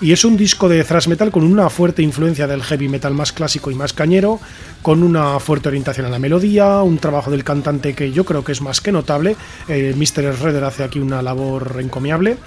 y 0.01 0.13
es 0.13 0.25
un 0.25 0.35
disco 0.35 0.67
de 0.67 0.83
thrash 0.83 1.07
metal 1.07 1.29
con 1.29 1.43
una 1.43 1.69
fuerte 1.69 2.01
influencia 2.01 2.47
del 2.47 2.63
heavy 2.63 2.89
metal 2.89 3.13
más 3.13 3.31
clásico 3.33 3.69
y 3.69 3.75
más 3.75 3.93
cañero, 3.93 4.39
con 4.81 5.03
una 5.03 5.39
fuerte 5.39 5.69
orientación 5.69 6.07
a 6.07 6.09
la 6.09 6.17
melodía, 6.17 6.81
un 6.81 6.97
trabajo 6.97 7.29
del 7.29 7.43
cantante 7.43 7.93
que 7.93 8.11
yo 8.11 8.25
creo 8.25 8.43
que 8.43 8.51
es 8.51 8.61
más 8.61 8.81
que 8.81 8.91
notable. 8.91 9.35
Eh, 9.67 9.93
Mr. 9.95 10.41
Redder 10.41 10.63
hace 10.63 10.83
aquí 10.83 10.99
una 10.99 11.21
labor 11.21 11.77
encomiable 11.79 12.37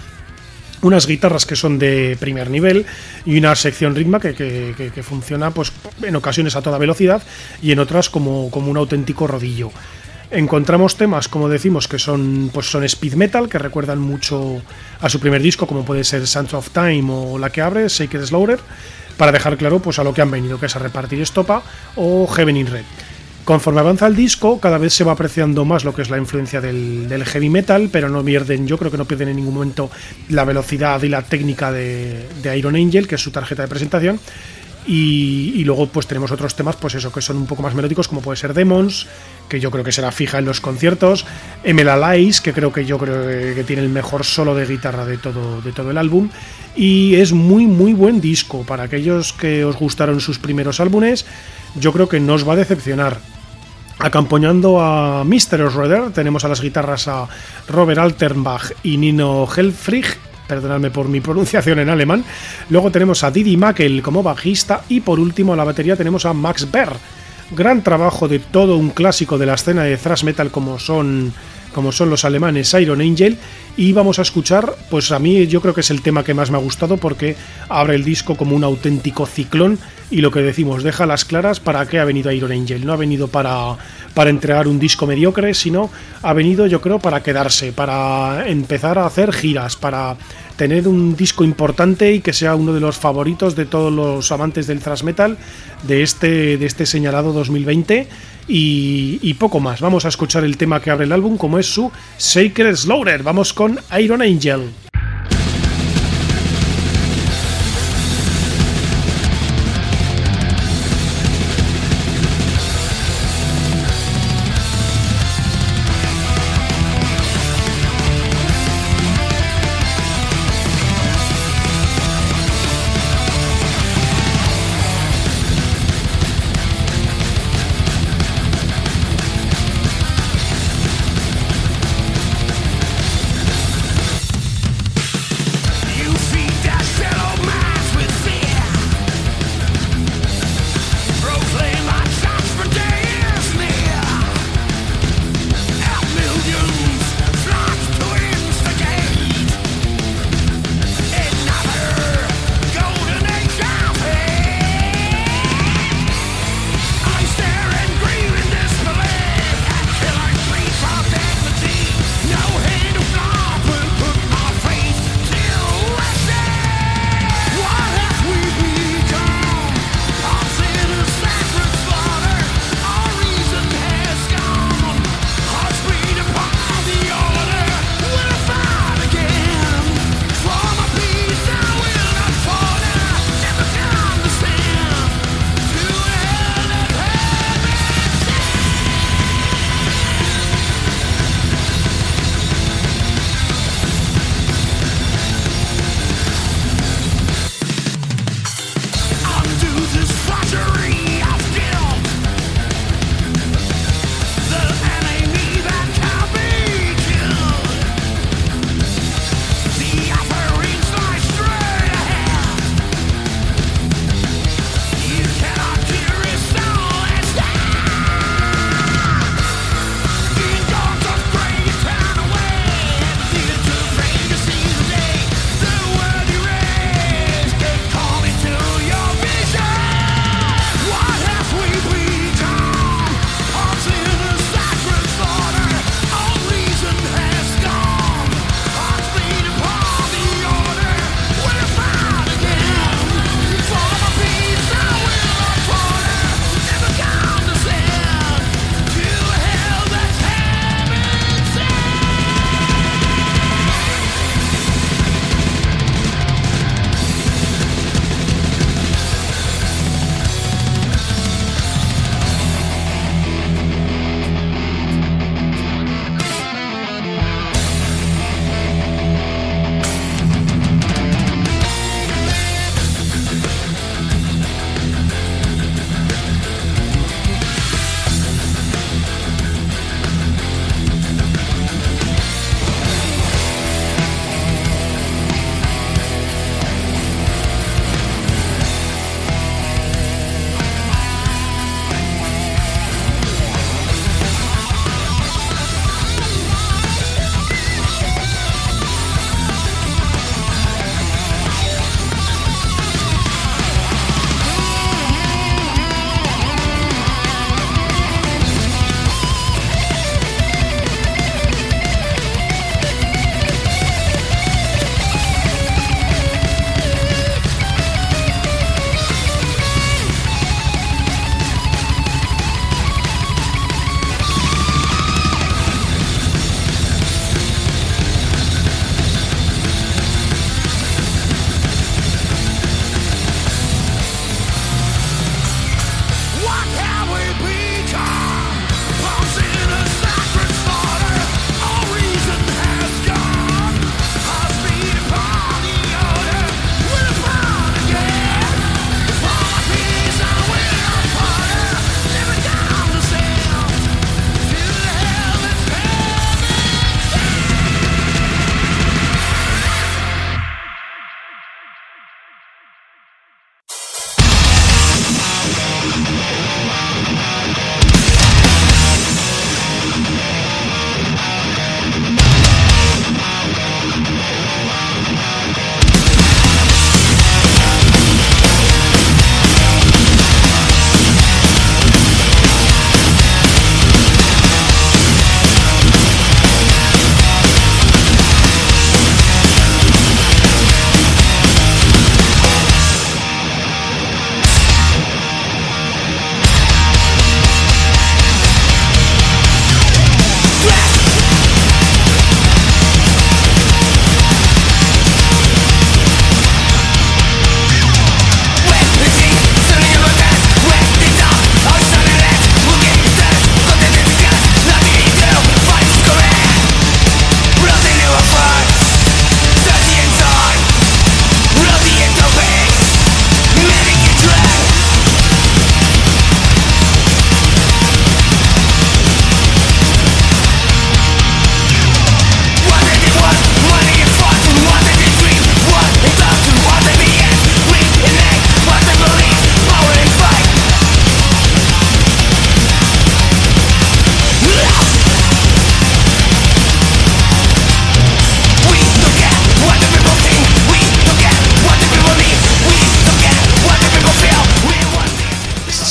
unas 0.83 1.07
guitarras 1.07 1.47
que 1.47 1.57
son 1.57 1.79
de 1.79 2.17
primer 2.19 2.51
nivel 2.51 2.87
y 3.25 3.39
una 3.39 3.55
sección 3.55 3.95
ritma 3.95 4.21
que, 4.21 5.03
funciona 5.03 5.51
pues 5.51 5.73
en 6.03 6.17
ocasiones 6.17 6.57
a 6.57 6.63
toda 6.63 6.79
velocidad 6.79 7.23
y 7.63 7.73
en 7.73 7.79
otras 7.79 8.11
como, 8.11 8.51
como 8.51 8.71
un 8.71 8.77
auténtico 8.77 9.27
rodillo. 9.27 9.71
Encontramos 10.31 10.97
temas, 10.97 11.27
como 11.27 11.49
decimos, 11.49 11.89
que 11.89 11.99
son, 11.99 12.51
pues 12.53 12.71
son 12.71 12.85
speed 12.85 13.15
metal, 13.15 13.49
que 13.49 13.59
recuerdan 13.59 13.99
mucho 13.99 14.61
a 15.01 15.09
su 15.09 15.21
primer 15.21 15.41
disco, 15.41 15.67
como 15.67 15.87
puede 15.87 16.05
ser 16.05 16.27
Sands 16.27 16.53
of 16.53 16.69
Time 16.71 17.07
o 17.09 17.39
la 17.39 17.49
que 17.49 17.63
abre, 17.63 17.89
Sacred 17.89 18.27
Slaughter, 18.27 18.61
para 19.17 19.33
dejar 19.33 19.57
claro 19.57 19.81
pues 19.81 19.99
a 19.99 20.05
lo 20.05 20.13
que 20.13 20.21
han 20.21 20.31
venido, 20.31 20.61
que 20.61 20.67
es 20.67 20.77
a 20.77 20.81
repartir 20.81 21.23
estopa, 21.23 21.63
o 21.97 22.27
Heaven 22.27 22.59
in 22.59 22.67
Red. 22.67 22.85
Conforme 23.49 23.81
avanza 23.81 24.07
el 24.07 24.15
disco, 24.15 24.61
cada 24.61 24.77
vez 24.77 24.93
se 24.93 25.05
va 25.05 25.13
apreciando 25.13 25.65
más 25.65 25.83
lo 25.83 25.95
que 25.95 26.03
es 26.03 26.11
la 26.11 26.19
influencia 26.19 26.61
del, 26.61 27.25
heavy 27.25 27.49
metal, 27.49 27.89
pero 27.91 28.11
no 28.11 28.23
pierden, 28.23 28.67
yo 28.67 28.77
creo 28.77 28.91
que 28.91 28.99
no 28.99 29.07
pierden 29.07 29.29
en 29.29 29.37
ningún 29.37 29.55
momento 29.55 29.91
la 30.29 30.45
velocidad 30.45 31.03
y 31.03 31.09
la 31.09 31.23
técnica 31.23 31.73
de, 31.73 32.29
Iron 32.59 32.77
Angel, 32.77 33.09
que 33.09 33.15
es 33.15 33.23
su 33.23 33.31
tarjeta 33.31 33.63
de 33.63 33.69
presentación. 33.69 34.21
Y, 34.87 35.65
luego 35.65 35.87
pues 35.87 36.07
tenemos 36.07 36.31
otros 36.31 36.57
temas, 36.57 36.77
pues 36.77 36.97
eso, 36.97 37.11
que 37.11 37.23
son 37.23 37.39
un 37.39 37.47
poco 37.47 37.63
más 37.63 37.75
melódicos, 37.75 38.07
como 38.07 38.21
puede 38.21 38.37
ser 38.37 38.53
Demons, 38.53 39.07
que 39.49 39.61
yo 39.61 39.71
creo 39.71 39.83
que 39.83 39.93
será 39.93 40.13
fija 40.13 40.39
en 40.39 40.45
los 40.45 40.61
conciertos, 40.61 41.25
Emel 41.65 41.89
Alais, 41.89 42.43
que 42.43 42.53
creo 42.53 42.71
que 42.71 42.85
yo 42.85 42.99
creo 42.99 43.55
que 43.55 43.65
tiene 43.65 43.81
el 43.81 43.89
mejor 43.89 44.25
solo 44.25 44.55
de 44.55 44.67
guitarra 44.67 45.07
de 45.07 45.17
todo, 45.17 45.63
de 45.63 45.73
todo 45.73 45.91
el 45.91 45.97
álbum, 45.97 46.29
y 46.77 47.15
es 47.15 47.33
muy 47.33 47.67
muy 47.67 47.95
buen 47.95 48.21
disco, 48.21 48.65
para 48.65 48.83
aquellos 48.83 49.33
que 49.33 49.65
os 49.65 49.77
gustaron 49.77 50.21
sus 50.21 50.39
primeros 50.39 50.81
álbumes, 50.81 51.25
yo 51.77 51.95
creo 51.95 52.11
que 52.11 52.21
no 52.21 52.35
os 52.35 52.47
va 52.47 52.53
a 52.53 52.57
decepcionar. 52.57 53.38
Acompañando 54.01 54.81
a 54.81 55.25
Mr. 55.25 55.71
Schroeder 55.71 56.13
tenemos 56.13 56.45
a 56.45 56.49
las 56.49 56.61
guitarras 56.61 57.09
a 57.09 57.29
Robert 57.67 57.99
Alternbach 57.99 58.71
y 58.85 58.97
Nino 58.97 59.49
Helfrich, 59.55 60.17
perdonadme 60.47 60.93
por 60.93 61.09
mi 61.09 61.21
pronunciación 61.21 61.81
en 61.81 61.89
alemán. 61.89 62.25
Luego 62.71 62.93
tenemos 62.93 63.25
a 63.25 63.33
Didi 63.33 63.57
Mackel 63.57 64.01
como 64.01 64.23
bajista 64.23 64.85
y 64.89 65.01
por 65.01 65.19
último 65.19 65.53
a 65.53 65.57
la 65.57 65.65
batería 65.65 65.97
tenemos 65.97 66.27
a 66.27 66.33
Max 66.33 66.71
Berr. 66.71 66.93
Gran 67.51 67.83
trabajo 67.83 68.29
de 68.29 68.39
todo 68.39 68.77
un 68.77 68.91
clásico 68.91 69.37
de 69.37 69.47
la 69.47 69.55
escena 69.55 69.83
de 69.83 69.97
thrash 69.97 70.23
metal 70.23 70.53
como 70.53 70.79
son 70.79 71.33
como 71.75 71.93
son 71.93 72.11
los 72.11 72.25
alemanes 72.25 72.75
Iron 72.75 73.01
Angel 73.01 73.37
y 73.77 73.93
vamos 73.93 74.19
a 74.19 74.23
escuchar, 74.23 74.75
pues 74.91 75.13
a 75.13 75.19
mí 75.19 75.47
yo 75.47 75.61
creo 75.61 75.75
que 75.75 75.83
es 75.83 75.91
el 75.91 76.03
tema 76.03 76.25
que 76.25 76.35
más 76.35 76.51
me 76.51 76.57
ha 76.57 76.61
gustado 76.61 76.97
porque 76.97 77.37
abre 77.69 77.95
el 77.95 78.05
disco 78.05 78.37
como 78.37 78.57
un 78.57 78.65
auténtico 78.65 79.27
ciclón 79.27 79.79
y 80.11 80.21
lo 80.21 80.31
que 80.31 80.41
decimos, 80.41 80.83
deja 80.83 81.07
las 81.07 81.25
claras 81.25 81.61
para 81.61 81.87
qué 81.87 81.99
ha 81.99 82.05
venido 82.05 82.33
Iron 82.33 82.53
Angel, 82.53 82.85
no 82.85 82.93
ha 82.93 82.97
venido 82.97 83.29
para, 83.29 83.77
para 84.15 84.31
entregar 84.31 84.67
un 84.67 84.79
disco 84.79 85.07
mediocre, 85.07 85.55
sino 85.55 85.91
ha 86.23 86.33
venido 86.33 86.67
yo 86.67 86.81
creo 86.81 86.99
para 86.99 87.23
quedarse, 87.23 87.73
para 87.73 88.49
empezar 88.49 88.99
a 88.99 89.07
hacer 89.07 89.33
giras, 89.33 89.77
para 89.77 90.17
tener 90.57 90.89
un 90.89 91.15
disco 91.15 91.45
importante 91.45 92.13
y 92.13 92.21
que 92.21 92.33
sea 92.33 92.57
uno 92.57 92.73
de 92.73 92.81
los 92.81 92.97
favoritos 92.97 93.55
de 93.55 93.65
todos 93.65 93.93
los 93.93 94.33
amantes 94.33 94.67
del 94.67 94.81
thrash 94.81 95.05
metal 95.05 95.39
de 95.85 96.03
este, 96.03 96.59
de 96.59 96.67
este 96.67 96.85
señalado 96.85 97.33
2020 97.33 98.09
y, 98.49 99.35
poco 99.35 99.61
más. 99.61 99.81
Vamos 99.81 100.05
a 100.05 100.09
escuchar 100.09 100.45
el 100.45 100.57
tema 100.57 100.81
que 100.81 100.91
abre 100.91 101.05
el 101.05 101.13
álbum 101.13 101.37
como 101.37 101.59
es 101.59 101.67
su 101.67 101.93
Sacred 102.17 102.75
Slaughter. 102.75 103.23
Vamos 103.23 103.53
con 103.53 103.79
Iron 103.99 104.23
Angel. 104.23 104.88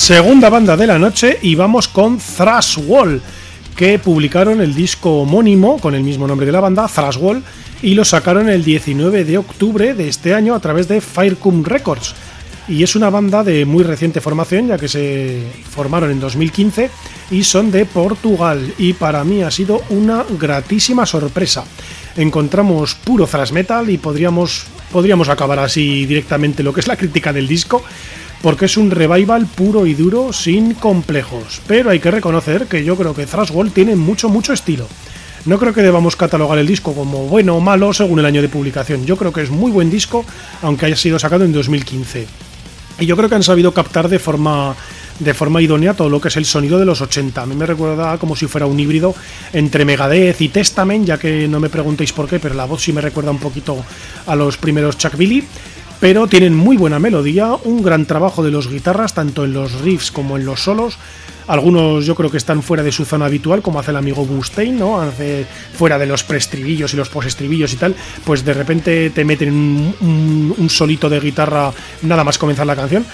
Segunda 0.07 0.49
banda 0.49 0.77
de 0.77 0.87
la 0.87 0.97
noche 0.97 1.37
y 1.41 1.55
vamos 1.55 1.89
con 1.89 2.17
Thrash 2.17 2.77
Wall, 2.87 3.21
que 3.75 3.99
publicaron 3.99 4.61
el 4.61 4.73
disco 4.73 5.23
homónimo 5.23 5.79
con 5.79 5.95
el 5.95 6.03
mismo 6.03 6.25
nombre 6.25 6.45
de 6.45 6.53
la 6.53 6.61
banda, 6.61 6.87
Thrash 6.87 7.17
Wall, 7.17 7.43
y 7.81 7.93
lo 7.93 8.05
sacaron 8.05 8.47
el 8.47 8.63
19 8.63 9.25
de 9.25 9.37
octubre 9.37 9.93
de 9.93 10.07
este 10.07 10.33
año 10.33 10.55
a 10.55 10.61
través 10.61 10.87
de 10.87 11.01
Firecum 11.01 11.61
Records. 11.65 12.15
Y 12.69 12.83
es 12.83 12.95
una 12.95 13.09
banda 13.09 13.43
de 13.43 13.65
muy 13.65 13.83
reciente 13.83 14.21
formación, 14.21 14.69
ya 14.69 14.77
que 14.77 14.87
se 14.87 15.43
formaron 15.69 16.09
en 16.09 16.21
2015 16.21 16.89
y 17.31 17.43
son 17.43 17.69
de 17.69 17.83
Portugal. 17.83 18.73
Y 18.77 18.93
para 18.93 19.25
mí 19.25 19.43
ha 19.43 19.51
sido 19.51 19.83
una 19.89 20.23
gratísima 20.39 21.05
sorpresa. 21.05 21.65
Encontramos 22.15 22.95
puro 22.95 23.27
thrash 23.27 23.51
metal 23.51 23.89
y 23.89 23.97
podríamos, 23.97 24.67
podríamos 24.89 25.27
acabar 25.27 25.59
así 25.59 26.05
directamente 26.05 26.63
lo 26.63 26.71
que 26.71 26.79
es 26.79 26.87
la 26.87 26.95
crítica 26.95 27.33
del 27.33 27.45
disco 27.45 27.83
porque 28.41 28.65
es 28.65 28.77
un 28.77 28.91
revival 28.91 29.45
puro 29.45 29.85
y 29.85 29.93
duro 29.93 30.33
sin 30.33 30.73
complejos. 30.73 31.61
Pero 31.67 31.89
hay 31.89 31.99
que 31.99 32.11
reconocer 32.11 32.67
que 32.67 32.83
yo 32.83 32.95
creo 32.95 33.13
que 33.13 33.25
Thrashwall 33.25 33.71
tiene 33.71 33.95
mucho, 33.95 34.29
mucho 34.29 34.53
estilo. 34.53 34.87
No 35.45 35.57
creo 35.57 35.73
que 35.73 35.81
debamos 35.81 36.15
catalogar 36.15 36.59
el 36.59 36.67
disco 36.67 36.93
como 36.93 37.27
bueno 37.27 37.55
o 37.55 37.61
malo 37.61 37.93
según 37.93 38.19
el 38.19 38.25
año 38.25 38.41
de 38.41 38.49
publicación. 38.49 39.05
Yo 39.05 39.15
creo 39.15 39.31
que 39.31 39.41
es 39.41 39.49
muy 39.49 39.71
buen 39.71 39.89
disco, 39.89 40.25
aunque 40.61 40.87
haya 40.87 40.95
sido 40.95 41.17
sacado 41.19 41.45
en 41.45 41.53
2015. 41.53 42.27
Y 42.99 43.05
yo 43.05 43.15
creo 43.15 43.29
que 43.29 43.35
han 43.35 43.43
sabido 43.43 43.73
captar 43.73 44.09
de 44.09 44.19
forma 44.19 44.75
de 45.19 45.33
forma 45.33 45.61
idónea 45.61 45.95
todo 45.95 46.09
lo 46.09 46.21
que 46.21 46.27
es 46.27 46.37
el 46.37 46.45
sonido 46.45 46.77
de 46.77 46.85
los 46.85 47.01
80. 47.01 47.41
A 47.41 47.45
mí 47.45 47.55
me 47.55 47.65
recuerda 47.65 48.17
como 48.17 48.35
si 48.35 48.45
fuera 48.45 48.67
un 48.67 48.79
híbrido 48.79 49.15
entre 49.53 49.85
Megadeth 49.85 50.41
y 50.41 50.49
Testament, 50.49 51.05
ya 51.05 51.17
que 51.17 51.47
no 51.47 51.59
me 51.59 51.69
preguntéis 51.69 52.13
por 52.13 52.27
qué, 52.27 52.39
pero 52.39 52.53
la 52.53 52.65
voz 52.65 52.83
sí 52.83 52.93
me 52.93 53.01
recuerda 53.01 53.31
un 53.31 53.39
poquito 53.39 53.83
a 54.25 54.35
los 54.35 54.57
primeros 54.57 54.97
Chuck 54.97 55.15
Billy 55.15 55.43
pero 55.99 56.27
tienen 56.27 56.55
muy 56.55 56.77
buena 56.77 56.99
melodía, 56.99 57.53
un 57.63 57.81
gran 57.81 58.05
trabajo 58.05 58.43
de 58.43 58.51
los 58.51 58.69
guitarras, 58.69 59.13
tanto 59.13 59.45
en 59.45 59.53
los 59.53 59.81
riffs 59.81 60.11
como 60.11 60.37
en 60.37 60.45
los 60.45 60.61
solos. 60.61 60.97
Algunos 61.47 62.05
yo 62.05 62.13
creo 62.13 62.29
que 62.29 62.37
están 62.37 62.61
fuera 62.61 62.83
de 62.83 62.91
su 62.91 63.05
zona 63.05 63.25
habitual, 63.25 63.61
como 63.61 63.79
hace 63.79 63.91
el 63.91 63.97
amigo 63.97 64.25
Mustaine, 64.25 64.77
¿no? 64.77 64.99
Hace 64.99 65.45
fuera 65.73 65.97
de 65.97 66.05
los 66.05 66.23
preestribillos 66.23 66.93
y 66.93 66.97
los 66.97 67.09
postestribillos 67.09 67.71
y 67.73 67.77
tal, 67.77 67.95
pues 68.25 68.43
de 68.43 68.53
repente 68.53 69.09
te 69.11 69.23
meten 69.23 69.95
un, 70.01 70.69
solito 70.69 71.09
de 71.09 71.19
guitarra 71.21 71.71
nada 72.01 72.23
más 72.23 72.37
comenzar 72.37 72.67
la 72.67 72.75
canción. 72.75 73.05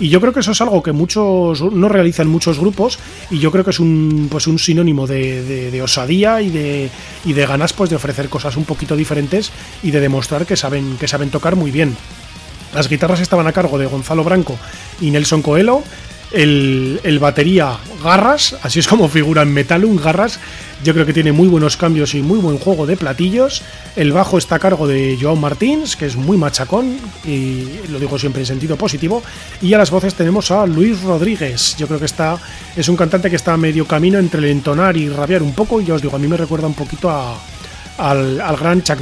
Y 0.00 0.08
yo 0.08 0.20
creo 0.20 0.32
que 0.32 0.40
eso 0.40 0.52
es 0.52 0.60
algo 0.62 0.82
que 0.82 0.90
muchos 0.90 1.60
no 1.60 1.88
realizan 1.88 2.26
muchos 2.26 2.58
grupos 2.58 2.98
y 3.30 3.38
yo 3.38 3.52
creo 3.52 3.62
que 3.62 3.70
es 3.70 3.78
un, 3.78 4.28
pues 4.30 4.46
un 4.46 4.58
sinónimo 4.58 5.06
de, 5.06 5.80
osadía 5.84 6.40
y 6.40 6.50
de, 6.50 6.90
y 7.26 7.34
de 7.34 7.46
ganas 7.46 7.74
pues 7.74 7.90
de 7.90 7.96
ofrecer 7.96 8.28
cosas 8.30 8.56
un 8.56 8.64
poquito 8.64 8.96
diferentes 8.96 9.52
y 9.82 9.90
de 9.90 10.00
demostrar 10.00 10.46
que 10.46 10.56
saben, 10.56 10.96
que 10.96 11.06
saben 11.06 11.30
tocar 11.30 11.56
muy 11.56 11.70
bien. 11.70 11.94
Las 12.74 12.88
guitarras 12.88 13.20
estaban 13.20 13.46
a 13.46 13.52
cargo 13.52 13.78
de 13.78 13.86
Gonzalo 13.86 14.24
Branco 14.24 14.58
y 15.00 15.10
Nelson 15.10 15.42
Coelho. 15.42 15.82
El, 16.32 17.18
batería 17.20 17.76
Garras, 18.02 18.56
así 18.62 18.78
es 18.78 18.88
como 18.88 19.08
figura 19.10 19.42
en 19.42 19.52
Metalum, 19.52 19.96
Garras, 19.96 20.40
yo 20.82 20.94
creo 20.94 21.04
que 21.04 21.12
tiene 21.12 21.30
muy 21.30 21.46
buenos 21.46 21.76
cambios 21.76 22.14
y 22.14 22.22
muy 22.22 22.38
buen 22.38 22.58
juego 22.58 22.86
de 22.86 22.96
platillos. 22.96 23.62
El 23.96 24.12
bajo 24.12 24.38
está 24.38 24.54
a 24.54 24.58
cargo 24.58 24.88
de 24.88 25.18
Joao 25.20 25.36
Martins, 25.36 25.94
que 25.94 26.06
es 26.06 26.16
muy 26.16 26.38
machacón, 26.38 26.96
y 27.24 27.66
lo 27.88 28.00
digo 28.00 28.18
siempre 28.18 28.42
en 28.42 28.46
sentido 28.46 28.76
positivo. 28.76 29.22
Y 29.60 29.74
a 29.74 29.78
las 29.78 29.90
voces 29.90 30.14
tenemos 30.14 30.50
a 30.50 30.66
Luis 30.66 31.02
Rodríguez. 31.02 31.76
Yo 31.76 31.86
creo 31.86 32.00
que 32.00 32.06
está, 32.06 32.38
es 32.74 32.88
un 32.88 32.96
cantante 32.96 33.28
que 33.28 33.36
está 33.36 33.52
a 33.52 33.58
medio 33.58 33.86
camino 33.86 34.18
entre 34.18 34.40
el 34.40 34.46
entonar 34.46 34.96
y 34.96 35.08
rabiar 35.08 35.42
un 35.42 35.52
poco, 35.52 35.80
y 35.80 35.84
ya 35.84 35.94
os 35.94 36.02
digo, 36.02 36.16
a 36.16 36.18
mí 36.18 36.26
me 36.26 36.38
recuerda 36.38 36.66
un 36.66 36.74
poquito 36.74 37.10
al, 37.98 38.40
al 38.40 38.56
gran 38.56 38.82
Chuck. 38.82 38.98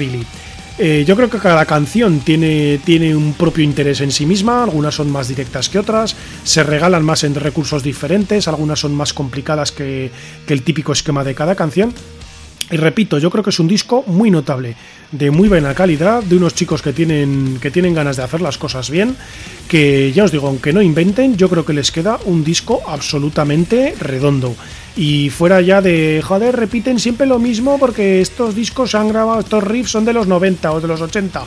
Eh, 0.82 1.04
yo 1.06 1.14
creo 1.14 1.28
que 1.28 1.36
cada 1.36 1.66
canción 1.66 2.20
tiene, 2.20 2.80
tiene 2.82 3.14
un 3.14 3.34
propio 3.34 3.62
interés 3.62 4.00
en 4.00 4.10
sí 4.10 4.24
misma, 4.24 4.62
algunas 4.62 4.94
son 4.94 5.10
más 5.10 5.28
directas 5.28 5.68
que 5.68 5.78
otras, 5.78 6.16
se 6.42 6.62
regalan 6.62 7.04
más 7.04 7.22
en 7.22 7.34
recursos 7.34 7.82
diferentes, 7.82 8.48
algunas 8.48 8.80
son 8.80 8.94
más 8.94 9.12
complicadas 9.12 9.72
que, 9.72 10.10
que 10.46 10.54
el 10.54 10.62
típico 10.62 10.92
esquema 10.92 11.22
de 11.22 11.34
cada 11.34 11.54
canción. 11.54 11.92
Y 12.70 12.78
repito, 12.78 13.18
yo 13.18 13.30
creo 13.30 13.44
que 13.44 13.50
es 13.50 13.60
un 13.60 13.68
disco 13.68 14.04
muy 14.06 14.30
notable, 14.30 14.74
de 15.12 15.30
muy 15.30 15.48
buena 15.48 15.74
calidad, 15.74 16.22
de 16.22 16.36
unos 16.36 16.54
chicos 16.54 16.82
que 16.82 16.92
tienen, 16.92 17.58
que 17.60 17.70
tienen 17.70 17.94
ganas 17.94 18.16
de 18.16 18.22
hacer 18.22 18.40
las 18.40 18.58
cosas 18.58 18.90
bien, 18.90 19.16
que 19.68 20.12
ya 20.12 20.24
os 20.24 20.32
digo, 20.32 20.48
aunque 20.48 20.72
no 20.72 20.82
inventen, 20.82 21.36
yo 21.36 21.48
creo 21.48 21.64
que 21.64 21.72
les 21.72 21.90
queda 21.90 22.18
un 22.24 22.44
disco 22.44 22.82
absolutamente 22.86 23.94
redondo. 23.98 24.54
Y 24.96 25.30
fuera 25.30 25.60
ya 25.60 25.80
de, 25.80 26.20
joder, 26.22 26.56
repiten 26.56 26.98
siempre 26.98 27.26
lo 27.26 27.38
mismo 27.38 27.78
porque 27.78 28.20
estos 28.20 28.54
discos 28.54 28.94
han 28.94 29.08
grabado, 29.08 29.40
estos 29.40 29.64
riffs 29.64 29.90
son 29.90 30.04
de 30.04 30.12
los 30.12 30.26
90 30.26 30.72
o 30.72 30.80
de 30.80 30.88
los 30.88 31.00
80. 31.00 31.44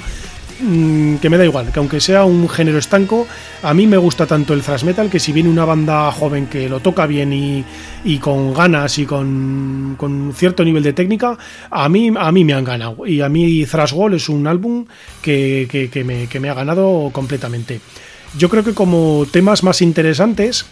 Mm, 0.65 1.17
que 1.17 1.30
me 1.30 1.38
da 1.38 1.43
igual, 1.43 1.73
que 1.73 1.80
aunque 1.80 1.99
sea 1.99 2.23
un 2.23 2.47
género 2.47 2.78
estanco, 2.78 3.28
a 3.63 3.73
mí 3.73 3.86
me 3.86 3.97
gusta 3.97 4.26
tanto 4.26 4.54
el 4.54 4.62
thrash 4.62 4.86
metal 4.86 5.10
que 5.10 5.19
si 5.19 5.34
viene 5.34 5.49
una 5.49 5.65
banda 5.65 6.10
joven 6.10 6.47
que 6.47 6.69
lo 6.69 6.80
toca 6.80 7.06
bien 7.06 7.34
y, 7.34 8.17
con 8.19 8.54
ganas 8.54 8.97
y 8.97 9.06
con, 9.06 10.34
cierto 10.34 10.63
nivel 10.63 10.82
de 10.82 10.93
técnica, 10.93 11.38
a 11.69 11.89
mí, 11.89 12.13
a 12.17 12.32
mí 12.32 12.45
me 12.45 12.54
han 12.54 12.63
ganado. 12.63 13.06
Y 13.06 13.19
a 13.19 13.28
mí 13.28 13.65
Thrash 13.65 13.91
Wall 13.91 14.13
es 14.13 14.30
un 14.30 14.47
álbum 14.47 14.86
que, 15.21 15.67
me, 16.06 16.28
que 16.28 16.39
me 16.39 16.49
ha 16.49 16.54
ganado 16.54 17.10
completamente. 17.12 17.82
Yo 18.38 18.47
creo 18.47 18.63
que 18.63 18.73
como 18.73 19.26
temas 19.30 19.63
más 19.63 19.82
interesantes, 19.82 20.65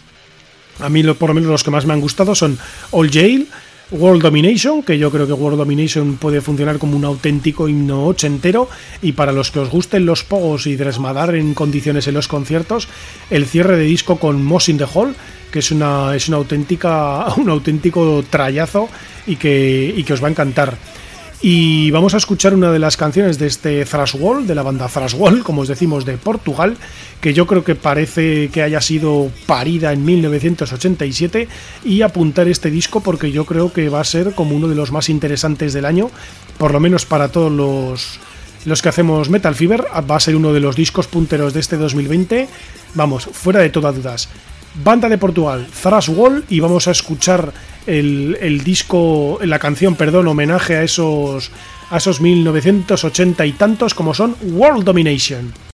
a 0.80 0.88
mí 0.88 1.04
por 1.04 1.30
lo 1.30 1.34
menos 1.34 1.50
los 1.50 1.64
que 1.66 1.72
más 1.72 1.86
me 1.86 1.92
han 1.92 2.00
gustado 2.00 2.34
son 2.34 2.58
All 2.92 3.12
Jail, 3.12 3.50
World 3.92 4.22
Domination, 4.22 4.84
que 4.84 4.98
yo 4.98 5.12
creo 5.12 5.28
que 5.28 5.34
World 5.34 5.58
Domination 5.58 6.16
puede 6.16 6.40
funcionar 6.40 6.80
como 6.80 6.96
un 6.96 7.04
auténtico 7.04 7.68
himno 7.68 8.08
ochentero 8.08 8.70
y 9.02 9.12
para 9.12 9.34
los 9.34 9.52
que 9.52 9.60
os 9.60 9.70
gusten 9.70 10.06
los 10.06 10.24
pogos 10.24 10.66
y 10.66 10.78
desmadar 10.78 11.36
en 11.36 11.54
condiciones 11.54 12.08
en 12.08 12.14
los 12.14 12.30
conciertos, 12.30 12.88
el 13.30 13.46
cierre 13.46 13.76
de 13.76 13.84
disco 13.84 14.18
con 14.18 14.44
Moss 14.44 14.70
in 14.70 14.78
the 14.78 14.86
Hall, 14.92 15.14
que 15.52 15.60
es 15.60 15.72
una, 15.72 16.16
es 16.16 16.30
una 16.30 16.38
auténtica, 16.38 17.26
un 17.38 17.50
auténtico 17.50 18.24
trayazo 18.30 18.88
y 19.28 19.36
que, 19.36 19.94
y 19.96 20.04
que 20.04 20.14
os 20.14 20.24
va 20.24 20.28
a 20.28 20.32
encantar. 20.32 20.78
Y 21.44 21.90
vamos 21.90 22.14
a 22.14 22.18
escuchar 22.18 22.54
una 22.54 22.72
de 22.72 22.78
las 22.78 22.98
canciones 22.98 23.40
de 23.40 23.48
este 23.48 23.84
Thrash 23.84 24.16
Wall, 24.16 24.46
de 24.46 24.54
la 24.54 24.62
banda 24.62 24.88
Thrash 24.88 25.16
Wall, 25.16 25.42
como 25.42 25.62
os 25.62 25.68
decimos, 25.68 26.06
de 26.06 26.20
Portugal, 26.20 26.78
que 27.20 27.34
yo 27.34 27.48
creo 27.48 27.64
que 27.64 27.74
parece 27.74 28.50
que 28.50 28.62
haya 28.62 28.80
sido 28.80 29.32
parida 29.48 29.92
en 29.92 30.06
1987 30.06 31.48
y 31.84 32.04
apuntar 32.04 32.48
este 32.48 32.70
disco 32.70 33.02
porque 33.02 33.32
yo 33.32 33.46
creo 33.46 33.74
que 33.74 33.90
va 33.90 34.02
a 34.02 34.04
ser 34.04 34.36
como 34.36 34.56
uno 34.56 34.68
de 34.68 34.76
los 34.76 34.92
más 34.92 35.10
interesantes 35.10 35.74
del 35.74 35.86
año, 35.86 36.12
por 36.60 36.74
lo 36.74 36.80
menos 36.80 37.08
para 37.08 37.30
todos 37.30 37.52
los, 37.52 38.20
los 38.66 38.84
que 38.84 38.90
hacemos 38.90 39.32
Metal 39.32 39.56
Fever, 39.56 39.86
va 40.10 40.18
a 40.18 40.20
ser 40.20 40.36
uno 40.36 40.54
de 40.54 40.60
los 40.60 40.76
discos 40.76 41.08
punteros 41.08 41.56
de 41.56 41.62
este 41.62 41.76
2020, 41.76 42.50
vamos, 42.94 43.26
fuera 43.26 43.62
de 43.62 43.72
todas 43.72 43.96
dudas. 43.96 44.30
Banda 44.84 45.10
de 45.10 45.18
Portugal, 45.18 45.68
Thrash 45.82 46.10
Wall, 46.10 46.46
y 46.50 46.60
vamos 46.60 46.88
a 46.88 46.92
escuchar 46.92 47.52
el, 47.86 48.62
disco, 48.64 49.40
la 49.44 49.60
canción, 49.60 49.96
perdón, 49.96 50.28
homenaje 50.28 50.76
a 50.76 50.84
esos, 50.84 51.52
a 51.90 51.98
esos 51.98 52.22
1980 52.22 53.46
y 53.46 53.52
tantos 53.54 53.94
como 53.94 54.14
son 54.14 54.36
World 54.42 54.84
Domination. 54.84 55.71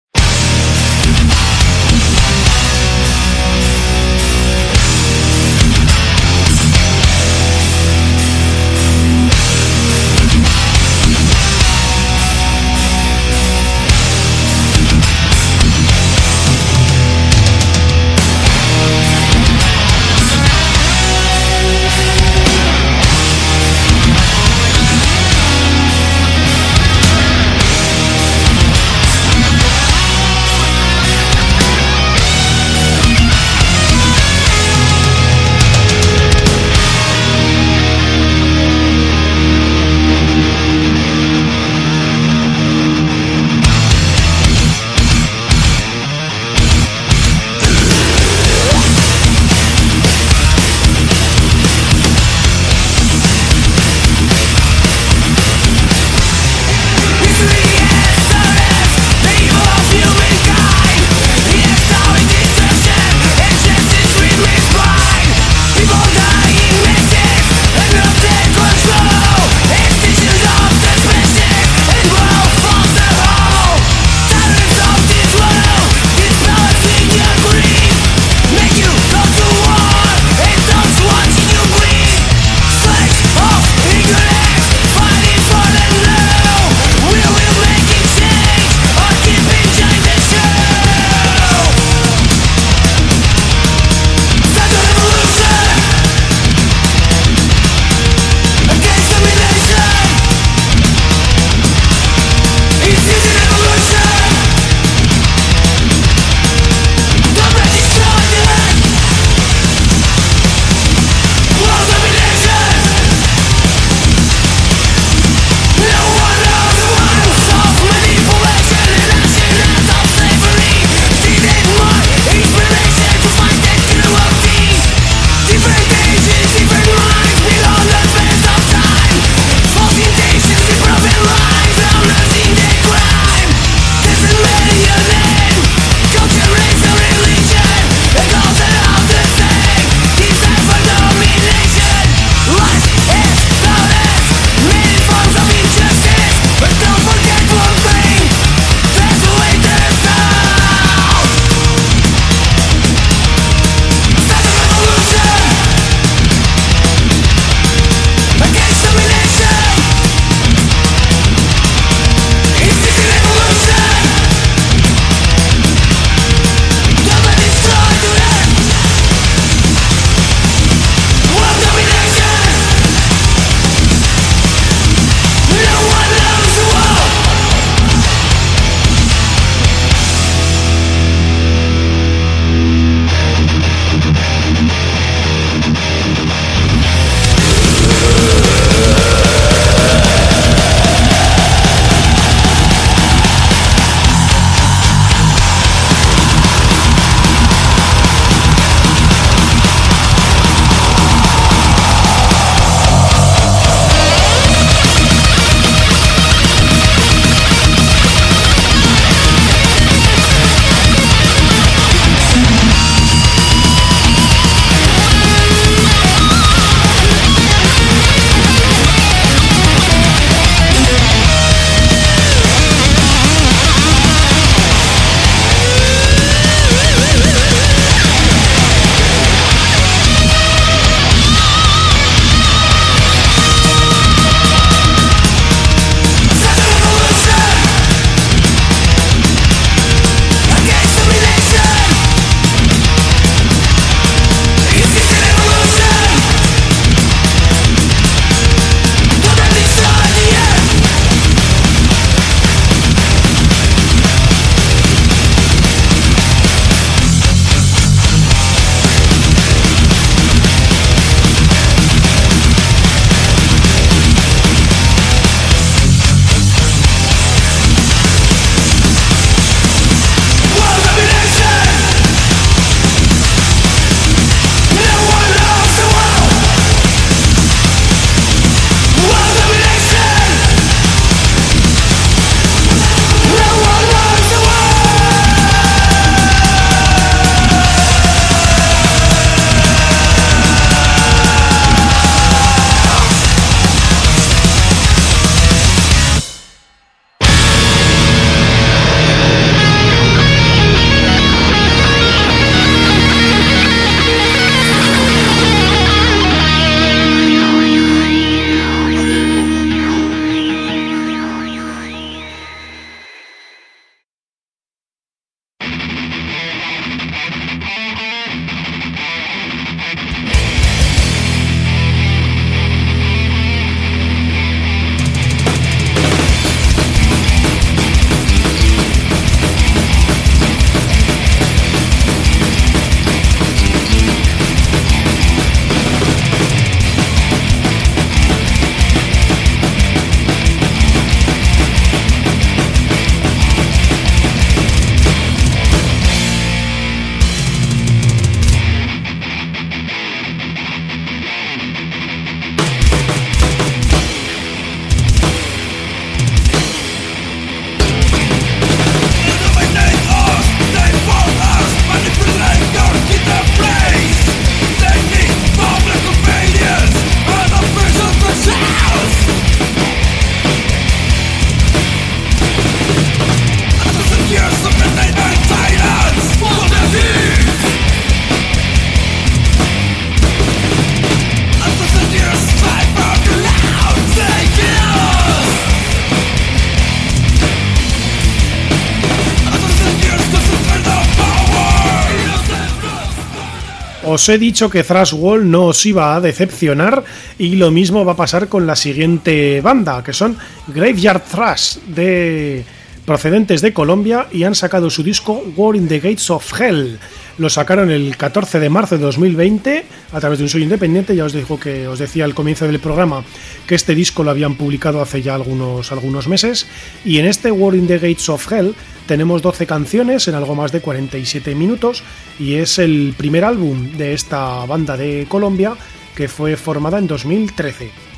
Os 394.13 394.29
he 394.29 394.37
dicho 394.37 394.69
que 394.69 394.83
Thrash 394.83 395.13
Wall 395.13 395.49
no 395.49 395.73
os 395.73 395.83
iba 395.87 396.13
a 396.13 396.21
decepcionar 396.21 397.03
y 397.39 397.55
lo 397.55 397.71
mismo 397.71 398.05
va 398.05 398.11
a 398.13 398.15
pasar 398.15 398.47
con 398.47 398.67
la 398.67 398.75
siguiente 398.75 399.59
banda, 399.59 400.03
que 400.03 400.13
son 400.13 400.37
Graveyard 400.67 401.23
Thrash 401.23 401.77
de 401.87 402.63
procedentes 403.07 403.61
de 403.61 403.73
Colombia 403.73 404.27
y 404.31 404.43
han 404.43 404.53
sacado 404.53 404.91
su 404.91 405.01
disco 405.01 405.43
War 405.57 405.75
in 405.75 405.87
the 405.87 405.99
Gates 405.99 406.29
of 406.29 406.45
Hell. 406.61 406.99
Lo 407.39 407.49
sacaron 407.49 407.89
el 407.89 408.15
14 408.15 408.59
de 408.59 408.69
marzo 408.69 408.97
de 408.97 409.03
2020 409.03 409.85
a 410.11 410.19
través 410.19 410.37
de 410.37 410.45
un 410.45 410.49
sello 410.49 410.65
independiente. 410.65 411.15
Ya 411.15 411.25
os 411.25 411.33
dijo 411.33 411.59
que 411.59 411.87
os 411.87 411.97
decía 411.97 412.25
al 412.25 412.35
comienzo 412.35 412.67
del 412.67 412.79
programa 412.79 413.23
que 413.65 413.73
este 413.73 413.95
disco 413.95 414.23
lo 414.23 414.29
habían 414.29 414.55
publicado 414.55 415.01
hace 415.01 415.23
ya 415.23 415.33
algunos, 415.33 415.91
algunos 415.91 416.27
meses. 416.27 416.67
Y 417.03 417.17
en 417.17 417.25
este 417.25 417.51
War 417.51 417.73
in 417.73 417.87
the 417.87 417.97
Gates 417.97 418.29
of 418.29 418.51
Hell 418.51 418.75
tenemos 419.07 419.41
12 419.41 419.65
canciones 419.65 420.27
en 420.27 420.35
algo 420.35 420.53
más 420.53 420.71
de 420.71 420.81
47 420.81 421.55
minutos 421.55 422.03
y 422.39 422.55
es 422.55 422.77
el 422.77 423.15
primer 423.17 423.45
álbum 423.45 423.97
de 423.97 424.13
esta 424.13 424.63
banda 424.65 424.95
de 424.95 425.25
Colombia 425.27 425.73
que 426.15 426.27
fue 426.27 426.55
formada 426.55 426.99
en 426.99 427.07
2013. 427.07 428.12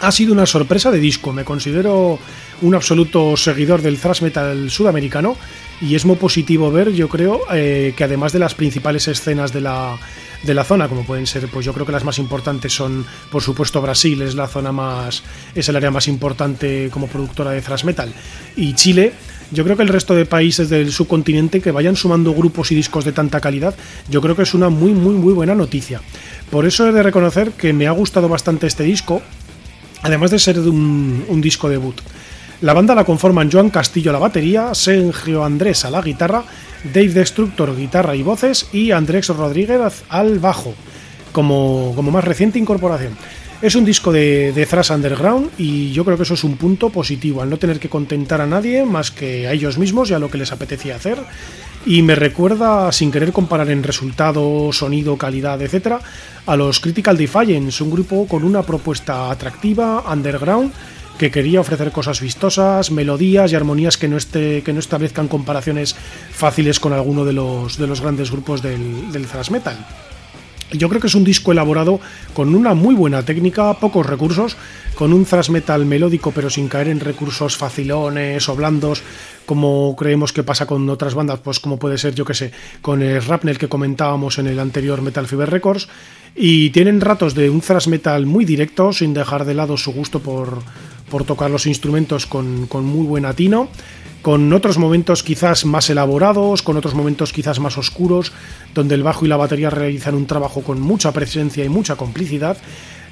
Ha 0.00 0.12
sido 0.12 0.32
una 0.32 0.46
sorpresa 0.46 0.92
de 0.92 1.00
disco, 1.00 1.32
me 1.32 1.44
considero 1.44 2.18
un 2.62 2.74
absoluto 2.74 3.36
seguidor 3.36 3.82
del 3.82 3.98
thrash 3.98 4.22
metal 4.22 4.70
sudamericano 4.70 5.36
y 5.80 5.96
es 5.96 6.04
muy 6.04 6.16
positivo 6.16 6.70
ver, 6.70 6.92
yo 6.92 7.08
creo, 7.08 7.40
eh, 7.52 7.94
que 7.96 8.04
además 8.04 8.32
de 8.32 8.38
las 8.38 8.54
principales 8.54 9.08
escenas 9.08 9.52
de 9.52 9.60
la, 9.60 9.96
de 10.44 10.54
la 10.54 10.64
zona, 10.64 10.88
como 10.88 11.04
pueden 11.04 11.26
ser, 11.26 11.48
pues 11.48 11.66
yo 11.66 11.72
creo 11.72 11.84
que 11.84 11.92
las 11.92 12.04
más 12.04 12.18
importantes 12.18 12.72
son, 12.72 13.04
por 13.30 13.42
supuesto, 13.42 13.82
Brasil, 13.82 14.22
es 14.22 14.34
la 14.34 14.46
zona 14.46 14.70
más, 14.70 15.22
es 15.54 15.68
el 15.68 15.76
área 15.76 15.90
más 15.90 16.06
importante 16.06 16.90
como 16.92 17.08
productora 17.08 17.50
de 17.50 17.60
thrash 17.60 17.84
metal, 17.84 18.12
y 18.56 18.74
Chile, 18.74 19.12
yo 19.50 19.64
creo 19.64 19.76
que 19.76 19.82
el 19.82 19.88
resto 19.88 20.14
de 20.14 20.26
países 20.26 20.68
del 20.68 20.92
subcontinente 20.92 21.60
que 21.60 21.72
vayan 21.72 21.96
sumando 21.96 22.34
grupos 22.34 22.70
y 22.70 22.74
discos 22.74 23.04
de 23.04 23.12
tanta 23.12 23.40
calidad, 23.40 23.74
yo 24.08 24.20
creo 24.20 24.36
que 24.36 24.42
es 24.42 24.54
una 24.54 24.68
muy, 24.68 24.92
muy, 24.92 25.14
muy 25.14 25.32
buena 25.32 25.54
noticia. 25.54 26.02
Por 26.50 26.66
eso 26.66 26.86
he 26.86 26.92
de 26.92 27.02
reconocer 27.02 27.52
que 27.52 27.72
me 27.72 27.86
ha 27.86 27.92
gustado 27.92 28.28
bastante 28.28 28.66
este 28.66 28.82
disco, 28.82 29.22
además 30.02 30.30
de 30.30 30.38
ser 30.38 30.58
un, 30.58 31.24
un 31.28 31.40
disco 31.40 31.68
debut. 31.68 32.00
La 32.60 32.72
banda 32.72 32.94
la 32.94 33.04
conforman 33.04 33.50
Joan 33.50 33.70
Castillo 33.70 34.10
a 34.10 34.14
la 34.14 34.18
batería, 34.18 34.74
Sergio 34.74 35.44
Andrés 35.44 35.84
a 35.84 35.90
la 35.90 36.02
guitarra, 36.02 36.42
Dave 36.84 37.10
Destructor 37.10 37.76
guitarra 37.76 38.16
y 38.16 38.22
voces 38.22 38.68
y 38.72 38.90
Andrés 38.90 39.28
Rodríguez 39.28 40.04
al 40.08 40.38
bajo, 40.38 40.74
como, 41.32 41.92
como 41.94 42.10
más 42.10 42.24
reciente 42.24 42.58
incorporación. 42.58 43.16
Es 43.60 43.74
un 43.74 43.84
disco 43.84 44.12
de, 44.12 44.52
de 44.52 44.66
thrash 44.66 44.92
underground 44.92 45.50
y 45.58 45.90
yo 45.90 46.04
creo 46.04 46.16
que 46.16 46.22
eso 46.22 46.34
es 46.34 46.44
un 46.44 46.56
punto 46.56 46.90
positivo, 46.90 47.42
al 47.42 47.50
no 47.50 47.58
tener 47.58 47.80
que 47.80 47.88
contentar 47.88 48.40
a 48.40 48.46
nadie 48.46 48.84
más 48.84 49.10
que 49.10 49.48
a 49.48 49.52
ellos 49.52 49.78
mismos 49.78 50.10
y 50.10 50.14
a 50.14 50.20
lo 50.20 50.30
que 50.30 50.38
les 50.38 50.52
apetecía 50.52 50.94
hacer. 50.94 51.18
Y 51.84 52.02
me 52.02 52.14
recuerda, 52.14 52.92
sin 52.92 53.10
querer 53.10 53.32
comparar 53.32 53.68
en 53.70 53.82
resultado, 53.82 54.72
sonido, 54.72 55.16
calidad, 55.16 55.60
etcétera, 55.60 56.00
a 56.46 56.54
los 56.54 56.78
Critical 56.78 57.16
Defiance, 57.16 57.82
un 57.82 57.90
grupo 57.90 58.28
con 58.28 58.44
una 58.44 58.62
propuesta 58.62 59.28
atractiva, 59.28 60.04
underground, 60.08 60.72
que 61.18 61.32
quería 61.32 61.60
ofrecer 61.60 61.90
cosas 61.90 62.20
vistosas, 62.20 62.92
melodías 62.92 63.50
y 63.50 63.56
armonías 63.56 63.98
que 63.98 64.06
no, 64.06 64.18
esté, 64.18 64.62
que 64.62 64.72
no 64.72 64.78
establezcan 64.78 65.26
comparaciones 65.26 65.96
fáciles 66.30 66.78
con 66.78 66.92
alguno 66.92 67.24
de 67.24 67.32
los, 67.32 67.76
de 67.76 67.88
los 67.88 68.00
grandes 68.00 68.30
grupos 68.30 68.62
del, 68.62 69.10
del 69.10 69.26
thrash 69.26 69.50
metal. 69.50 69.84
Yo 70.72 70.88
creo 70.88 71.00
que 71.00 71.06
es 71.06 71.14
un 71.14 71.24
disco 71.24 71.52
elaborado 71.52 72.00
con 72.34 72.54
una 72.54 72.74
muy 72.74 72.94
buena 72.94 73.22
técnica, 73.24 73.74
pocos 73.74 74.06
recursos, 74.06 74.56
con 74.94 75.12
un 75.12 75.24
thrash 75.24 75.50
metal 75.50 75.86
melódico 75.86 76.32
pero 76.32 76.50
sin 76.50 76.68
caer 76.68 76.88
en 76.88 77.00
recursos 77.00 77.56
facilones 77.56 78.48
o 78.48 78.56
blandos 78.56 79.02
como 79.46 79.96
creemos 79.96 80.34
que 80.34 80.42
pasa 80.42 80.66
con 80.66 80.88
otras 80.90 81.14
bandas, 81.14 81.40
pues 81.40 81.58
como 81.58 81.78
puede 81.78 81.96
ser, 81.96 82.14
yo 82.14 82.26
que 82.26 82.34
sé, 82.34 82.52
con 82.82 83.00
el 83.00 83.24
Rapnel 83.24 83.56
que 83.56 83.66
comentábamos 83.66 84.38
en 84.38 84.46
el 84.46 84.60
anterior 84.60 85.00
Metal 85.00 85.26
Fever 85.26 85.48
Records, 85.48 85.88
y 86.36 86.68
tienen 86.68 87.00
ratos 87.00 87.34
de 87.34 87.48
un 87.48 87.62
thrash 87.62 87.88
metal 87.88 88.26
muy 88.26 88.44
directo, 88.44 88.92
sin 88.92 89.14
dejar 89.14 89.46
de 89.46 89.54
lado 89.54 89.78
su 89.78 89.92
gusto 89.92 90.20
por, 90.20 90.58
por 91.10 91.24
tocar 91.24 91.50
los 91.50 91.66
instrumentos 91.66 92.26
con, 92.26 92.66
con 92.66 92.84
muy 92.84 93.06
buen 93.06 93.24
atino 93.24 93.68
con 94.22 94.52
otros 94.52 94.78
momentos 94.78 95.22
quizás 95.22 95.64
más 95.64 95.90
elaborados, 95.90 96.62
con 96.62 96.76
otros 96.76 96.94
momentos 96.94 97.32
quizás 97.32 97.60
más 97.60 97.78
oscuros, 97.78 98.32
donde 98.74 98.94
el 98.94 99.02
bajo 99.02 99.24
y 99.24 99.28
la 99.28 99.36
batería 99.36 99.70
realizan 99.70 100.14
un 100.14 100.26
trabajo 100.26 100.62
con 100.62 100.80
mucha 100.80 101.12
presencia 101.12 101.64
y 101.64 101.68
mucha 101.68 101.96
complicidad. 101.96 102.58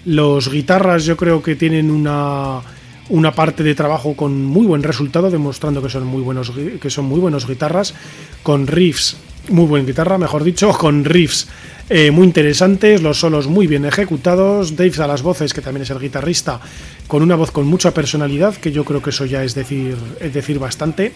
Los 0.04 0.50
guitarras 0.50 1.04
yo 1.04 1.16
creo 1.16 1.42
que 1.42 1.56
tienen 1.56 1.90
una, 1.90 2.60
una 3.08 3.32
parte 3.32 3.62
de 3.62 3.74
trabajo 3.74 4.14
con 4.14 4.44
muy 4.44 4.66
buen 4.66 4.82
resultado, 4.82 5.30
demostrando 5.30 5.82
que 5.82 5.88
son 5.88 6.06
muy 6.06 6.22
buenos, 6.22 6.52
que 6.80 6.90
son 6.90 7.06
muy 7.06 7.20
buenos 7.20 7.46
guitarras, 7.46 7.94
con 8.42 8.66
riffs, 8.66 9.16
muy 9.48 9.66
buena 9.66 9.86
guitarra, 9.86 10.18
mejor 10.18 10.44
dicho, 10.44 10.70
con 10.70 11.04
riffs 11.04 11.48
eh, 11.88 12.10
muy 12.10 12.26
interesantes, 12.26 13.00
los 13.00 13.20
solos 13.20 13.46
muy 13.46 13.66
bien 13.66 13.84
ejecutados, 13.84 14.74
Dave 14.74 14.92
a 14.98 15.06
las 15.06 15.22
voces, 15.22 15.54
que 15.54 15.60
también 15.60 15.82
es 15.82 15.90
el 15.90 16.00
guitarrista, 16.00 16.60
con 17.06 17.22
una 17.22 17.36
voz 17.36 17.52
con 17.52 17.66
mucha 17.66 17.92
personalidad, 17.92 18.54
que 18.56 18.72
yo 18.72 18.84
creo 18.84 19.00
que 19.00 19.10
eso 19.10 19.24
ya 19.24 19.44
es 19.44 19.54
decir, 19.54 19.96
es 20.20 20.34
decir 20.34 20.58
bastante. 20.58 21.12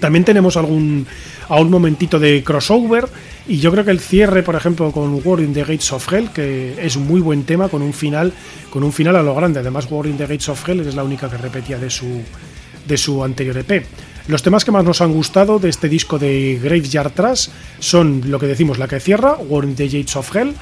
También 0.00 0.24
tenemos 0.24 0.56
algún 0.56 1.06
a 1.48 1.60
un 1.60 1.70
momentito 1.70 2.18
de 2.18 2.42
crossover 2.42 3.06
y 3.46 3.58
yo 3.58 3.70
creo 3.70 3.84
que 3.84 3.90
el 3.90 4.00
cierre, 4.00 4.42
por 4.42 4.54
ejemplo, 4.54 4.90
con 4.90 5.20
War 5.22 5.40
in 5.40 5.52
the 5.52 5.60
Gates 5.60 5.92
of 5.92 6.10
Hell, 6.10 6.30
que 6.30 6.74
es 6.84 6.96
un 6.96 7.06
muy 7.06 7.20
buen 7.20 7.44
tema 7.44 7.68
con 7.68 7.82
un 7.82 7.92
final 7.92 8.32
con 8.70 8.82
un 8.82 8.92
final 8.92 9.16
a 9.16 9.22
lo 9.22 9.34
grande. 9.34 9.60
Además, 9.60 9.86
War 9.90 10.06
in 10.06 10.16
the 10.16 10.26
Gates 10.26 10.48
of 10.48 10.66
Hell 10.66 10.80
es 10.80 10.94
la 10.94 11.04
única 11.04 11.28
que 11.28 11.36
repetía 11.36 11.78
de 11.78 11.90
su 11.90 12.22
de 12.86 12.96
su 12.96 13.22
anterior 13.22 13.58
EP. 13.58 13.84
Los 14.28 14.42
temas 14.42 14.64
que 14.64 14.70
más 14.70 14.84
nos 14.84 15.00
han 15.00 15.12
gustado 15.12 15.58
de 15.58 15.68
este 15.68 15.88
disco 15.88 16.18
de 16.18 16.60
Graveyard 16.62 17.12
Trash 17.12 17.48
son 17.80 18.22
lo 18.26 18.38
que 18.38 18.46
decimos, 18.46 18.78
la 18.78 18.86
que 18.86 19.00
cierra, 19.00 19.34
War 19.34 19.64
in 19.64 19.74
the 19.74 19.86
Gates 19.86 20.14
of 20.14 20.34
Hell, 20.34 20.54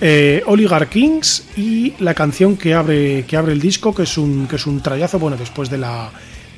eh, 0.00 0.42
Oligar 0.46 0.88
Kings 0.88 1.44
y 1.56 1.92
la 2.00 2.14
canción 2.14 2.56
que 2.56 2.74
abre, 2.74 3.24
que 3.26 3.36
abre 3.36 3.52
el 3.52 3.60
disco, 3.60 3.94
que 3.94 4.04
es 4.04 4.16
un, 4.16 4.46
que 4.46 4.56
es 4.56 4.66
un 4.66 4.80
trayazo, 4.80 5.18
bueno, 5.18 5.36
después 5.36 5.68
de 5.68 5.78
la, 5.78 6.10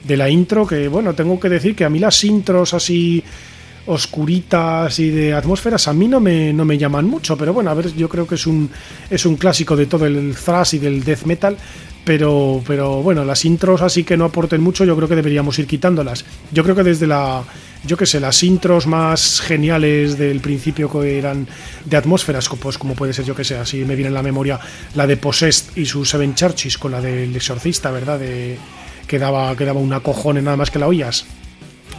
de 0.05 0.17
la 0.17 0.31
intro, 0.31 0.67
que 0.67 0.88
bueno, 0.88 1.12
tengo 1.14 1.38
que 1.40 1.49
decir 1.49 1.75
que 1.75 1.85
a 1.85 1.90
mí 1.90 1.99
las 1.99 2.23
intros 2.23 2.73
así 2.73 3.23
oscuritas 3.87 4.99
y 4.99 5.11
de 5.11 5.35
atmósferas 5.35 5.88
a 5.88 5.93
mí 5.93 6.09
no 6.09 6.21
me, 6.21 6.53
no 6.53 6.64
me 6.64 6.79
llaman 6.79 7.05
mucho, 7.05 7.37
pero 7.37 7.53
bueno, 7.53 7.71
a 7.71 7.75
ver, 7.75 7.95
yo 7.95 8.09
creo 8.09 8.27
que 8.27 8.37
es 8.37 8.47
un, 8.47 8.71
es 9.11 9.27
un 9.27 9.37
clásico 9.37 9.77
de 9.77 9.87
todo 9.87 10.07
el 10.07 10.35
thrash 10.35 10.77
y 10.77 10.79
del 10.79 11.05
death 11.05 11.25
metal, 11.25 11.57
pero, 12.05 12.62
pero 12.67 13.03
bueno, 13.03 13.25
las 13.25 13.45
intros 13.45 13.83
así 13.83 14.05
que 14.05 14.17
no 14.17 14.27
aporten 14.27 14.61
mucho, 14.61 14.85
yo 14.85 14.95
creo 14.97 15.09
que 15.09 15.17
deberíamos 15.17 15.59
ir 15.59 15.67
quitándolas. 15.67 16.25
Yo 16.53 16.62
creo 16.62 16.75
que 16.75 16.83
desde 16.83 17.07
la, 17.07 17.43
yo 17.85 17.97
que 17.97 18.07
sé, 18.07 18.21
las 18.21 18.43
intros 18.43 18.87
más 18.87 19.40
geniales 19.40 20.19
del 20.19 20.40
principio 20.40 20.90
que 20.90 21.19
eran 21.19 21.47
de 21.85 21.97
atmósferas, 21.97 22.49
pues 22.61 22.79
como 22.79 22.95
puede 22.95 23.12
ser, 23.12 23.25
yo 23.25 23.35
que 23.35 23.45
sé, 23.45 23.57
así 23.57 23.85
me 23.85 23.95
viene 23.95 24.09
en 24.09 24.14
la 24.14 24.23
memoria 24.23 24.61
la 24.95 25.07
de 25.07 25.17
Possessed 25.17 25.77
y 25.77 25.87
sus 25.87 26.11
Seven 26.11 26.35
Churches 26.35 26.79
con 26.79 26.93
la 26.93 27.01
del 27.01 27.35
exorcista, 27.35 27.90
¿verdad? 27.90 28.19
De, 28.19 28.59
que 29.07 29.19
daba, 29.19 29.55
que 29.57 29.64
daba 29.64 29.81
una 29.81 30.01
cojone 30.01 30.43
nada 30.43 30.57
más 30.57 30.71
que 30.71 30.79
la 30.79 30.87
oías. 30.87 31.27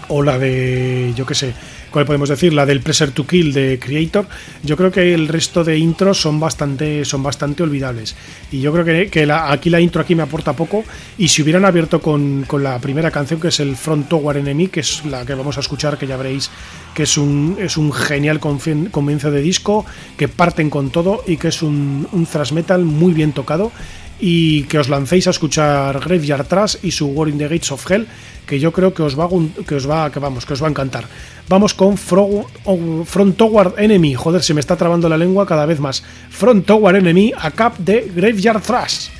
O 0.08 0.22
la 0.24 0.38
de, 0.38 1.13
yo 1.15 1.26
que 1.26 1.36
sé, 1.36 1.54
¿cuál 1.91 2.06
podemos 2.06 2.30
decir? 2.30 2.54
La 2.54 2.65
del 2.65 2.82
Pressure 2.82 3.12
to 3.12 3.26
Kill 3.26 3.54
de 3.54 3.80
Creator. 3.80 4.28
Yo 4.63 4.78
creo 4.78 4.91
que 4.91 5.13
el 5.13 5.28
resto 5.28 5.63
de 5.63 5.78
intros 5.78 6.22
son 6.22 6.39
bastante, 6.39 7.06
son 7.06 7.24
bastante 7.24 7.63
olvidables. 7.63 8.15
Y 8.52 8.62
yo 8.62 8.72
creo 8.72 8.86
que, 8.86 9.10
que 9.10 9.32
aquí 9.32 9.70
la 9.70 9.80
intro 9.80 10.02
aquí 10.02 10.15
me 10.15 10.24
aporta 10.24 10.54
poco. 10.54 10.84
Y 11.18 11.28
si 11.28 11.41
hubieran 11.41 11.65
abierto 11.65 12.02
con, 12.02 12.44
con, 12.48 12.63
la 12.63 12.80
primera 12.80 13.12
canción, 13.12 13.39
que 13.39 13.48
es 13.48 13.60
el 13.60 13.76
Front 13.76 14.10
Tower 14.10 14.38
Enemy, 14.38 14.68
que 14.68 14.82
es 14.82 15.06
la 15.06 15.26
que 15.26 15.34
vamos 15.34 15.58
a 15.58 15.62
escuchar, 15.62 15.98
que 15.98 16.08
ya 16.08 16.18
veréis 16.18 16.50
que 16.94 17.04
es 17.04 17.18
un, 17.18 17.58
es 17.60 17.78
un 17.78 17.91
genial 17.91 18.39
comienzo 18.39 19.32
de 19.32 19.41
disco, 19.41 19.86
que 20.18 20.28
parten 20.28 20.70
con 20.70 20.89
todo 20.91 21.24
y 21.28 21.38
que 21.38 21.50
es 21.50 21.62
un 21.62 22.28
thrash 22.32 22.54
metal 22.54 22.86
muy 22.86 23.13
bien 23.13 23.34
tocado 23.34 23.72
y 24.19 24.63
que 24.63 24.80
os 24.80 24.89
lancéis 24.89 25.28
a 25.28 25.32
escuchar 25.32 25.99
Graveyard 25.99 26.47
Trash 26.47 26.78
y 26.84 26.91
su 26.91 27.08
War 27.08 27.30
in 27.30 27.38
the 27.38 27.47
Gates 27.47 27.71
of 27.71 27.89
Hell, 27.89 28.08
que 28.45 28.60
yo 28.60 28.71
creo 28.71 28.93
que 28.93 29.04
os 29.04 29.19
va 29.19 29.28
que 29.67 29.75
os 29.75 29.89
va 29.89 30.12
que 30.12 30.19
vamos, 30.19 30.45
que 30.45 30.54
os 30.54 30.62
va 30.62 30.67
a 30.67 30.69
encantar. 30.69 31.06
Vamos 31.49 31.73
con 31.73 31.97
Front 31.97 33.38
Tower 33.38 33.73
Enemy, 33.78 34.15
joder, 34.15 34.43
se 34.43 34.54
me 34.54 34.60
está 34.60 34.75
trabando 34.75 35.10
la 35.10 35.17
lengua 35.17 35.45
cada 35.45 35.65
vez 35.65 35.80
más. 35.80 36.04
Front 36.30 36.65
Tower 36.65 36.95
Enemy 36.95 37.34
a 37.38 37.51
cap 37.51 37.78
de 37.78 38.12
Graveyard 38.15 38.62
Trash. 38.62 39.14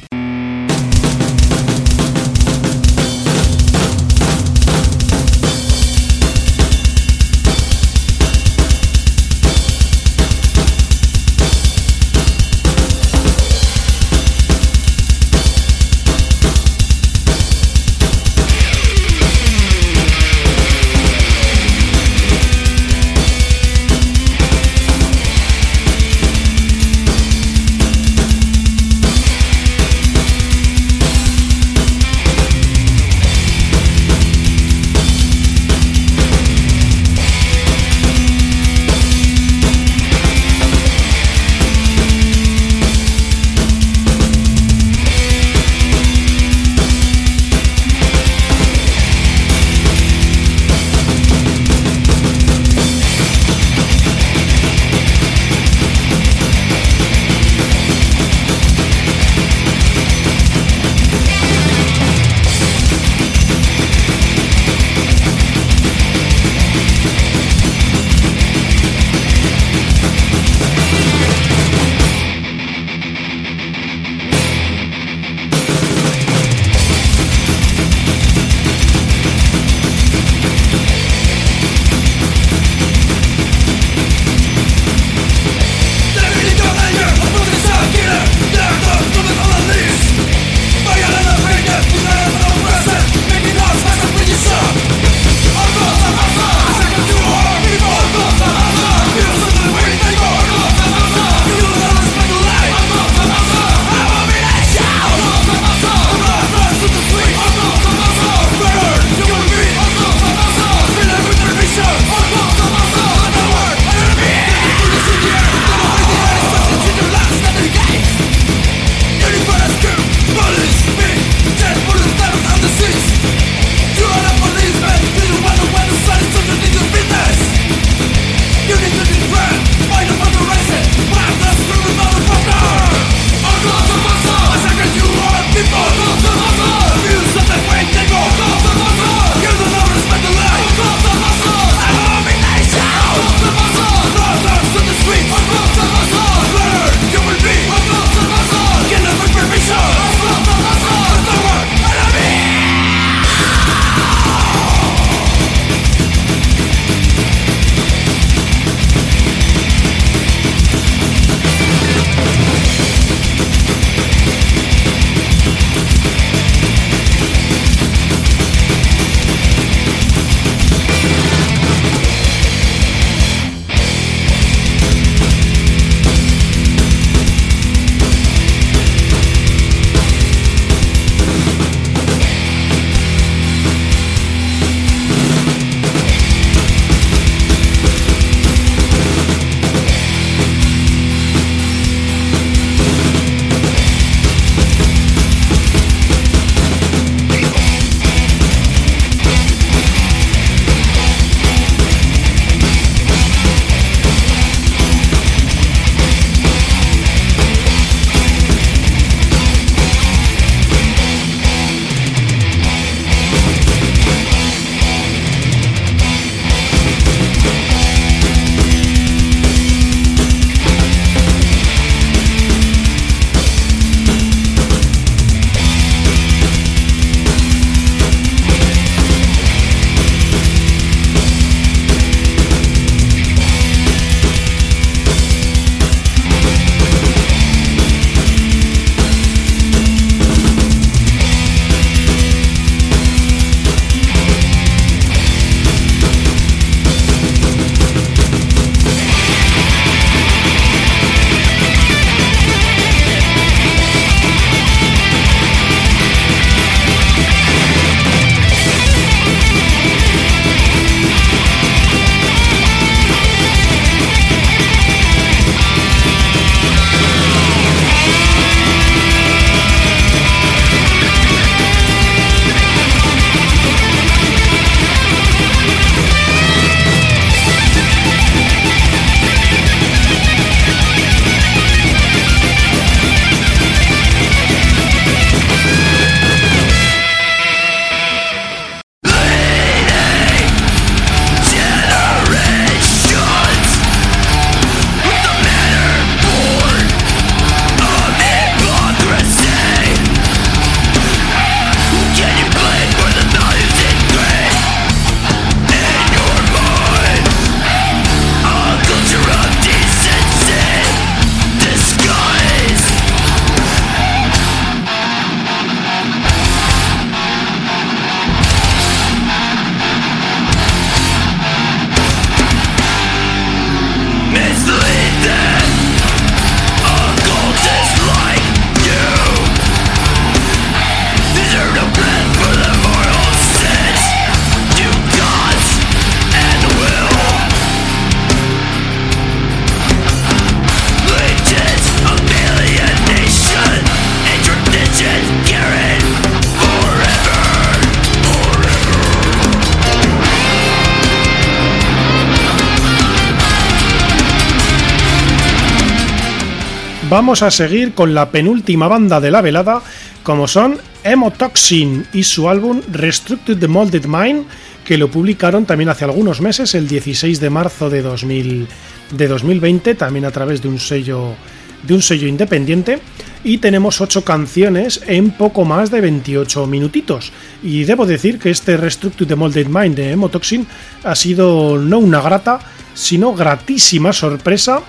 Vamos 357.16 357.44
a 357.44 357.50
seguir 357.50 357.94
con 357.94 358.13
la 358.13 358.30
penúltima 358.30 358.90
banda 358.90 359.22
de 359.22 359.32
la 359.32 359.40
velada, 359.40 359.82
como 360.22 360.50
son 360.50 360.78
Emotoxin 361.02 362.06
y 362.12 362.24
su 362.24 362.50
álbum 362.50 362.82
Restructed 362.92 363.58
the 363.58 363.70
Molded 363.70 364.06
Mind, 364.06 364.46
que 364.84 364.98
lo 364.98 365.10
publicaron 365.10 365.66
también 365.66 365.88
hace 365.88 366.04
algunos 366.04 366.42
meses, 366.42 366.76
el 366.76 366.90
16 366.90 367.40
de 367.40 367.50
marzo 367.50 367.90
de, 367.90 368.02
2000, 368.02 368.68
de 369.12 369.28
2020, 369.30 369.96
también 369.96 370.26
a 370.26 370.32
través 370.32 370.62
de 370.62 370.68
un 370.68 370.78
sello 370.78 371.36
de 371.84 371.94
un 371.94 372.02
sello 372.02 372.28
independiente 372.28 373.00
y 373.46 373.60
tenemos 373.60 374.02
8 374.02 374.26
canciones 374.26 375.02
en 375.08 375.32
poco 375.32 375.63
más 375.63 375.92
de 375.92 376.02
28 376.02 376.68
minutitos. 376.68 377.32
Y 377.63 377.86
debo 377.86 378.06
decir 378.06 378.40
que 378.40 378.50
este 378.50 378.76
Restructed 378.76 379.26
the 379.26 379.38
Molded 379.38 379.68
Mind 379.68 379.96
de 379.96 380.12
Emotoxin 380.12 380.68
ha 381.06 381.16
sido 381.16 381.78
no 381.78 382.00
una 382.00 382.20
grata, 382.20 382.60
sino 382.94 383.34
gratísima 383.34 384.12
sorpresa 384.12 384.82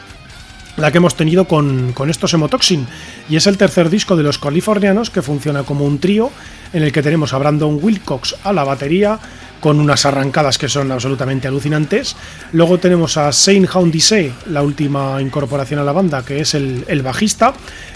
la 0.77 0.91
que 0.91 0.99
hemos 0.99 1.15
tenido 1.15 1.47
con, 1.47 1.95
estos 2.09 2.35
Emotoxin. 2.35 2.87
Y 3.29 3.37
es 3.37 3.47
el 3.47 3.57
tercer 3.57 3.91
disco 3.91 4.17
de 4.17 4.23
los 4.23 4.39
californianos 4.39 5.11
que 5.11 5.23
funciona 5.23 5.63
como 5.63 5.85
un 5.85 5.99
trío 5.99 6.31
en 6.73 6.83
el 6.83 6.93
que 6.93 7.03
tenemos 7.03 7.33
a 7.33 7.39
Brandon 7.39 7.79
Wilcox 7.83 8.37
a 8.45 8.53
la 8.53 8.65
batería 8.65 9.19
con 9.61 9.81
unas 9.81 10.05
arrancadas 10.05 10.59
que 10.59 10.69
son 10.69 10.93
absolutamente 10.93 11.49
alucinantes. 11.49 12.15
Luego 12.53 12.79
tenemos 12.79 13.17
a 13.17 13.33
Saint 13.33 13.69
Houndise, 13.75 14.33
la 14.51 14.63
última 14.63 15.21
incorporación 15.21 15.81
a 15.81 15.85
la 15.85 15.93
banda, 15.93 16.25
que 16.25 16.41
es 16.41 16.55
el, 16.55 17.03
bajista, 17.03 17.55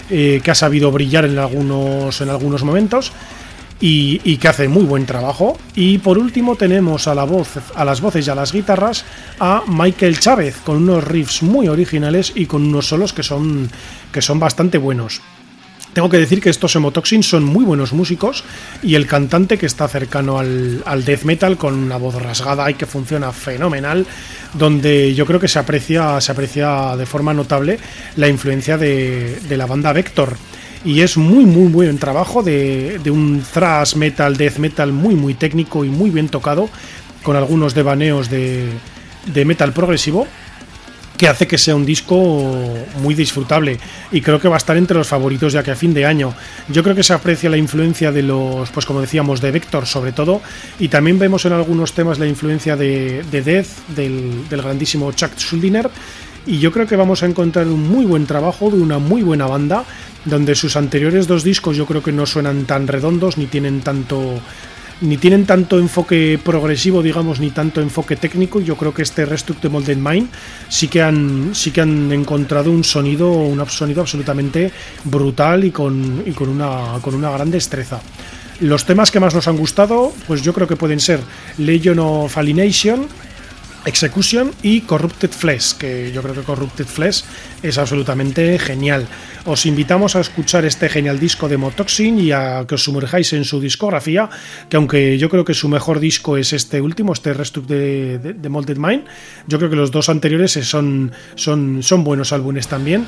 eh, 0.09 0.41
que 0.43 0.51
ha 0.51 0.55
sabido 0.55 0.91
brillar 0.91 1.25
en 1.25 1.37
algunos, 1.37 2.19
en 2.21 2.29
algunos 2.29 2.63
momentos 2.63 3.11
y, 3.81 4.37
que 4.37 4.47
hace 4.47 4.67
muy 4.67 4.83
buen 4.83 5.05
trabajo. 5.05 5.57
Y 5.75 5.97
por 5.97 6.17
último 6.17 6.55
tenemos 6.55 7.07
a, 7.07 7.15
la 7.15 7.23
voz, 7.23 7.49
a 7.75 7.83
las 7.83 7.99
voces 7.99 8.27
y 8.27 8.29
a 8.29 8.35
las 8.35 8.53
guitarras 8.53 9.03
a 9.39 9.63
Michael 9.67 10.19
Chávez 10.19 10.57
con 10.63 10.77
unos 10.77 11.03
riffs 11.03 11.43
muy 11.43 11.67
originales 11.67 12.31
y 12.35 12.45
con 12.45 12.63
unos 12.63 12.87
solos 12.87 13.11
que 13.11 13.23
son, 13.23 13.69
que 14.11 14.21
son 14.21 14.39
bastante 14.39 14.77
buenos. 14.77 15.21
Tengo 15.93 16.09
que 16.09 16.19
decir 16.19 16.39
que 16.39 16.49
estos 16.49 16.73
Emotoxin 16.77 17.21
son 17.21 17.43
muy 17.43 17.65
buenos 17.65 17.91
músicos 17.91 18.45
y 18.81 18.95
el 18.95 19.07
cantante 19.07 19.57
que 19.57 19.65
está 19.65 19.89
cercano 19.89 20.39
al, 20.39 21.03
death 21.03 21.23
metal 21.23 21.57
con 21.57 21.73
una 21.73 21.97
voz 21.97 22.15
rasgada 22.15 22.71
y 22.71 22.75
que 22.75 22.85
funciona 22.85 23.33
fenomenal, 23.33 24.07
donde 24.53 25.13
yo 25.13 25.25
creo 25.25 25.41
que 25.41 25.49
se 25.49 25.59
aprecia, 25.59 26.21
se 26.21 26.31
aprecia 26.31 26.95
de 26.95 27.05
forma 27.05 27.33
notable 27.33 27.77
la 28.15 28.29
influencia 28.29 28.77
de, 28.77 29.41
de 29.49 29.57
la 29.57 29.65
banda 29.65 29.91
Vector 29.91 30.37
y 30.83 31.01
es 31.01 31.17
muy 31.17 31.45
muy 31.45 31.67
buen 31.67 31.97
trabajo 31.97 32.43
de, 32.43 32.99
un 33.11 33.43
thrash 33.53 33.95
metal, 33.95 34.37
death 34.37 34.57
metal 34.57 34.91
muy 34.91 35.15
muy 35.15 35.33
técnico 35.33 35.85
y 35.85 35.89
muy 35.89 36.09
bien 36.09 36.29
tocado 36.29 36.69
con 37.23 37.35
algunos 37.35 37.73
devaneos 37.73 38.29
de, 38.29 38.69
metal 39.45 39.73
progresivo 39.73 40.27
que 41.17 41.27
hace 41.27 41.45
que 41.45 41.59
sea 41.59 41.75
un 41.75 41.85
disco 41.85 42.55
muy 42.99 43.13
disfrutable 43.13 43.77
y 44.11 44.21
creo 44.21 44.39
que 44.39 44.47
va 44.47 44.55
a 44.55 44.57
estar 44.57 44.75
entre 44.75 44.97
los 44.97 45.07
favoritos 45.07 45.53
ya 45.53 45.61
que 45.61 45.69
a 45.69 45.75
fin 45.75 45.93
de 45.93 46.03
año. 46.03 46.33
Yo 46.67 46.81
creo 46.81 46.95
que 46.95 47.03
se 47.03 47.13
aprecia 47.13 47.47
la 47.47 47.57
influencia 47.57 48.11
de 48.11 48.23
los 48.23 48.71
pues 48.71 48.87
como 48.87 49.01
decíamos 49.01 49.39
de 49.39 49.51
Vector 49.51 49.85
sobre 49.85 50.13
todo 50.13 50.41
y 50.79 50.87
también 50.87 51.19
vemos 51.19 51.45
en 51.45 51.53
algunos 51.53 51.93
temas 51.93 52.17
la 52.17 52.25
influencia 52.25 52.75
de, 52.75 53.23
de 53.29 53.41
Death 53.43 53.87
del, 53.89 54.49
del 54.49 54.61
grandísimo 54.63 55.11
Chuck 55.11 55.37
Schuldiner 55.37 55.91
y 56.45 56.59
yo 56.59 56.71
creo 56.71 56.87
que 56.87 56.95
vamos 56.95 57.23
a 57.23 57.27
encontrar 57.27 57.67
un 57.67 57.87
muy 57.87 58.05
buen 58.05 58.25
trabajo 58.25 58.69
de 58.71 58.81
una 58.81 58.99
muy 58.99 59.21
buena 59.21 59.47
banda 59.47 59.85
donde 60.25 60.55
sus 60.55 60.75
anteriores 60.75 61.27
dos 61.27 61.43
discos 61.43 61.77
yo 61.77 61.85
creo 61.85 62.03
que 62.03 62.11
no 62.11 62.25
suenan 62.25 62.65
tan 62.65 62.87
redondos 62.87 63.37
ni 63.37 63.47
tienen 63.47 63.81
tanto 63.81 64.39
ni 65.01 65.17
tienen 65.17 65.45
tanto 65.45 65.79
enfoque 65.79 66.39
progresivo, 66.43 67.01
digamos, 67.01 67.39
ni 67.39 67.49
tanto 67.49 67.81
enfoque 67.81 68.15
técnico. 68.15 68.61
Yo 68.61 68.75
creo 68.77 68.93
que 68.93 69.01
este 69.01 69.25
Restruct 69.25 69.65
Molded 69.65 69.97
Mind 69.97 70.29
sí 70.69 70.87
que 70.87 71.01
han, 71.01 71.55
sí 71.55 71.71
que 71.71 71.81
han 71.81 72.11
encontrado 72.11 72.71
un 72.71 72.83
sonido, 72.83 73.31
un 73.31 73.67
sonido 73.67 74.01
absolutamente 74.01 74.71
brutal 75.03 75.63
y 75.63 75.71
con, 75.71 76.23
y 76.23 76.31
con, 76.31 76.49
una, 76.49 76.99
con 77.01 77.15
una 77.15 77.31
gran 77.31 77.49
destreza. 77.49 77.99
Los 78.59 78.85
temas 78.85 79.09
que 79.09 79.19
más 79.19 79.33
nos 79.33 79.47
han 79.47 79.57
gustado, 79.57 80.13
pues 80.27 80.43
yo 80.43 80.53
creo 80.53 80.67
que 80.67 80.75
pueden 80.75 80.99
ser 80.99 81.19
Legion 81.57 81.97
of 81.97 82.37
Alienation, 82.37 83.07
Execution 83.85 84.51
y 84.61 84.81
Corrupted 84.81 85.31
Flesh, 85.31 85.73
que 85.73 86.11
yo 86.11 86.21
creo 86.21 86.35
que 86.35 86.41
Corrupted 86.41 86.85
Flesh 86.85 87.23
es 87.63 87.77
absolutamente 87.77 88.59
genial. 88.59 89.07
Os 89.45 89.65
invitamos 89.65 90.15
a 90.15 90.19
escuchar 90.19 90.65
este 90.65 90.87
genial 90.87 91.19
disco 91.19 91.49
de 91.49 91.57
Motoxin 91.57 92.19
y 92.19 92.31
a 92.31 92.65
que 92.67 92.75
os 92.75 92.83
sumerjáis 92.83 93.33
en 93.33 93.43
su 93.43 93.59
discografía, 93.59 94.29
que 94.69 94.77
aunque 94.77 95.17
yo 95.17 95.29
creo 95.29 95.45
que 95.45 95.53
su 95.53 95.67
mejor 95.67 95.99
disco 95.99 96.37
es 96.37 96.53
este 96.53 96.79
último, 96.79 97.13
este 97.13 97.33
Restup 97.33 97.65
de, 97.65 98.19
de, 98.19 98.49
Molded 98.49 98.77
Mind, 98.77 99.05
yo 99.47 99.57
creo 99.57 99.69
que 99.69 99.75
los 99.75 99.91
dos 99.91 100.09
anteriores 100.09 100.51
son, 100.51 101.11
son 101.35 102.03
buenos 102.03 102.33
álbumes 102.33 102.67
también. 102.67 103.07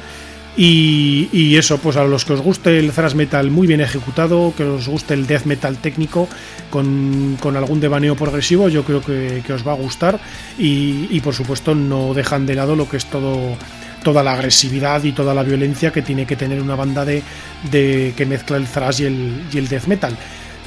Y, 0.55 1.55
eso, 1.57 1.79
pues 1.79 1.97
a 1.97 2.03
los 2.03 2.25
que 2.25 2.33
os 2.33 2.41
guste 2.41 2.77
el 2.77 2.91
thrash 2.91 3.15
metal 3.15 3.49
muy 3.49 3.65
bien 3.65 3.81
ejecutado, 3.81 4.53
que 4.55 4.63
os 4.63 4.87
guste 4.87 5.13
el 5.13 5.25
death 5.25 5.45
metal 5.45 5.77
técnico 5.77 6.27
con, 6.69 7.37
algún 7.55 7.79
devaneo 7.79 8.15
progresivo, 8.15 8.69
yo 8.69 8.83
creo 8.83 9.01
que, 9.01 9.41
os 9.51 9.67
va 9.67 9.71
a 9.71 9.75
gustar. 9.75 10.19
Y, 10.57 11.19
por 11.21 11.33
supuesto 11.33 11.73
no 11.73 12.13
dejan 12.13 12.45
de 12.45 12.55
lado 12.55 12.75
lo 12.75 12.87
que 12.87 12.97
es 12.97 13.05
todo 13.05 13.57
toda 14.03 14.21
la 14.21 14.33
agresividad 14.33 15.01
y 15.05 15.13
toda 15.13 15.33
la 15.33 15.43
violencia 15.43 15.93
que 15.93 16.01
tiene 16.01 16.25
que 16.25 16.35
tener 16.35 16.61
una 16.61 16.75
banda 16.75 17.05
de, 17.05 17.23
de 17.71 18.13
que 18.17 18.25
mezcla 18.25 18.57
el 18.57 18.67
thrash 18.67 18.99
y 18.99 19.05
el, 19.05 19.43
y 19.53 19.57
el 19.57 19.69
death 19.69 19.85
metal. 19.85 20.17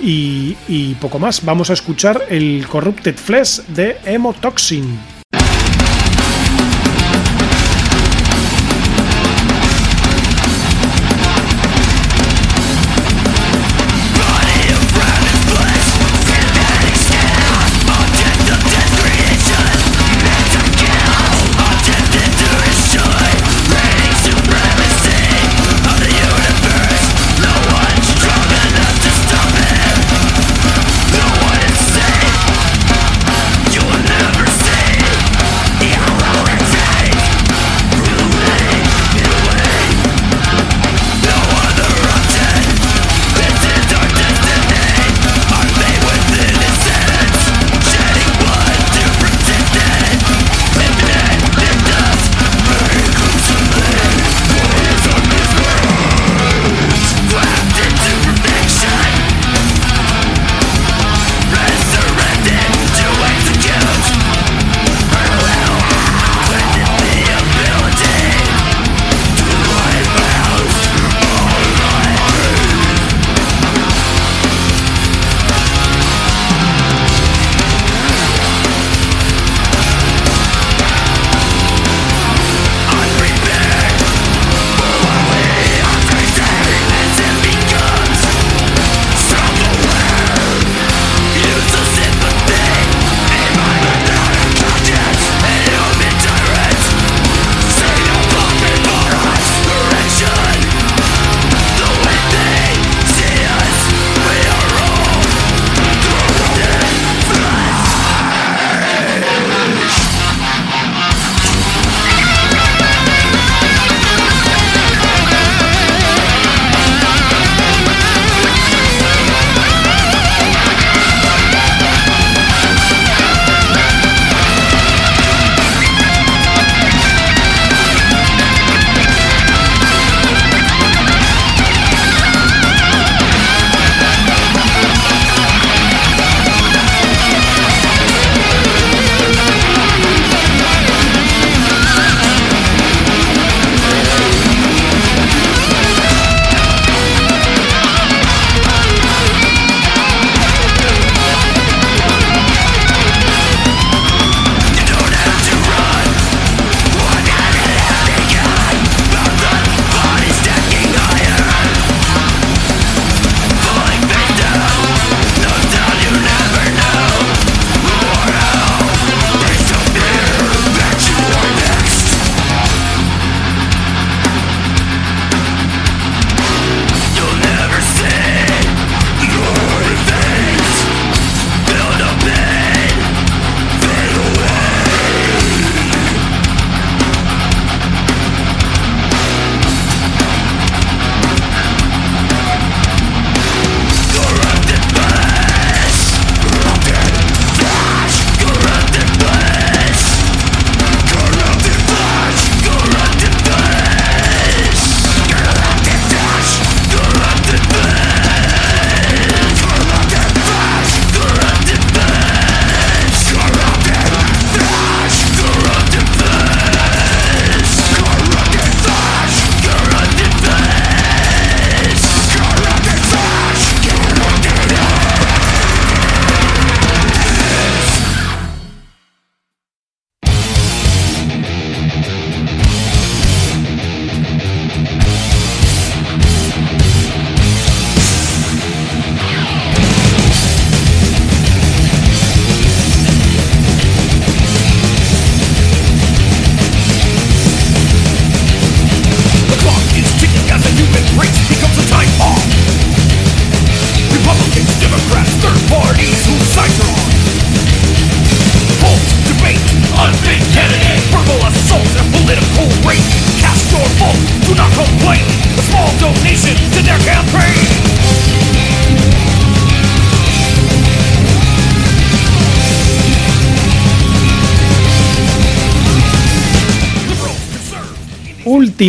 Y, 0.03 0.57
y 0.69 0.95
poco 0.95 1.19
más, 1.19 1.45
vamos 1.45 1.69
a 1.69 1.75
escuchar 1.75 2.25
el 2.31 2.67
Corrupted 2.67 3.17
Flesh 3.17 3.61
de 3.67 3.99
Emotoxin. 4.07 5.16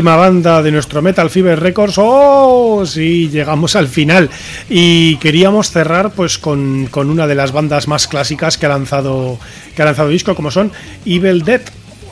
Banda 0.01 0.61
de 0.61 0.71
nuestro 0.71 1.01
Metal 1.01 1.29
Fever 1.29 1.59
Records. 1.59 1.95
¡Oh! 1.97 2.85
Sí, 2.85 3.29
llegamos 3.29 3.75
al 3.75 3.87
final. 3.87 4.29
Y 4.69 5.17
queríamos 5.17 5.71
cerrar 5.71 6.11
pues 6.11 6.37
con, 6.37 6.89
una 6.93 7.27
de 7.27 7.35
las 7.35 7.51
bandas 7.51 7.87
más 7.87 8.07
clásicas 8.07 8.57
que 8.57 8.65
ha 8.65 8.69
lanzado, 8.69 9.39
que 9.75 9.81
ha 9.81 9.85
lanzado 9.85 10.09
disco, 10.09 10.35
como 10.35 10.51
son 10.51 10.71
Evil 11.05 11.43
Dead 11.43 11.61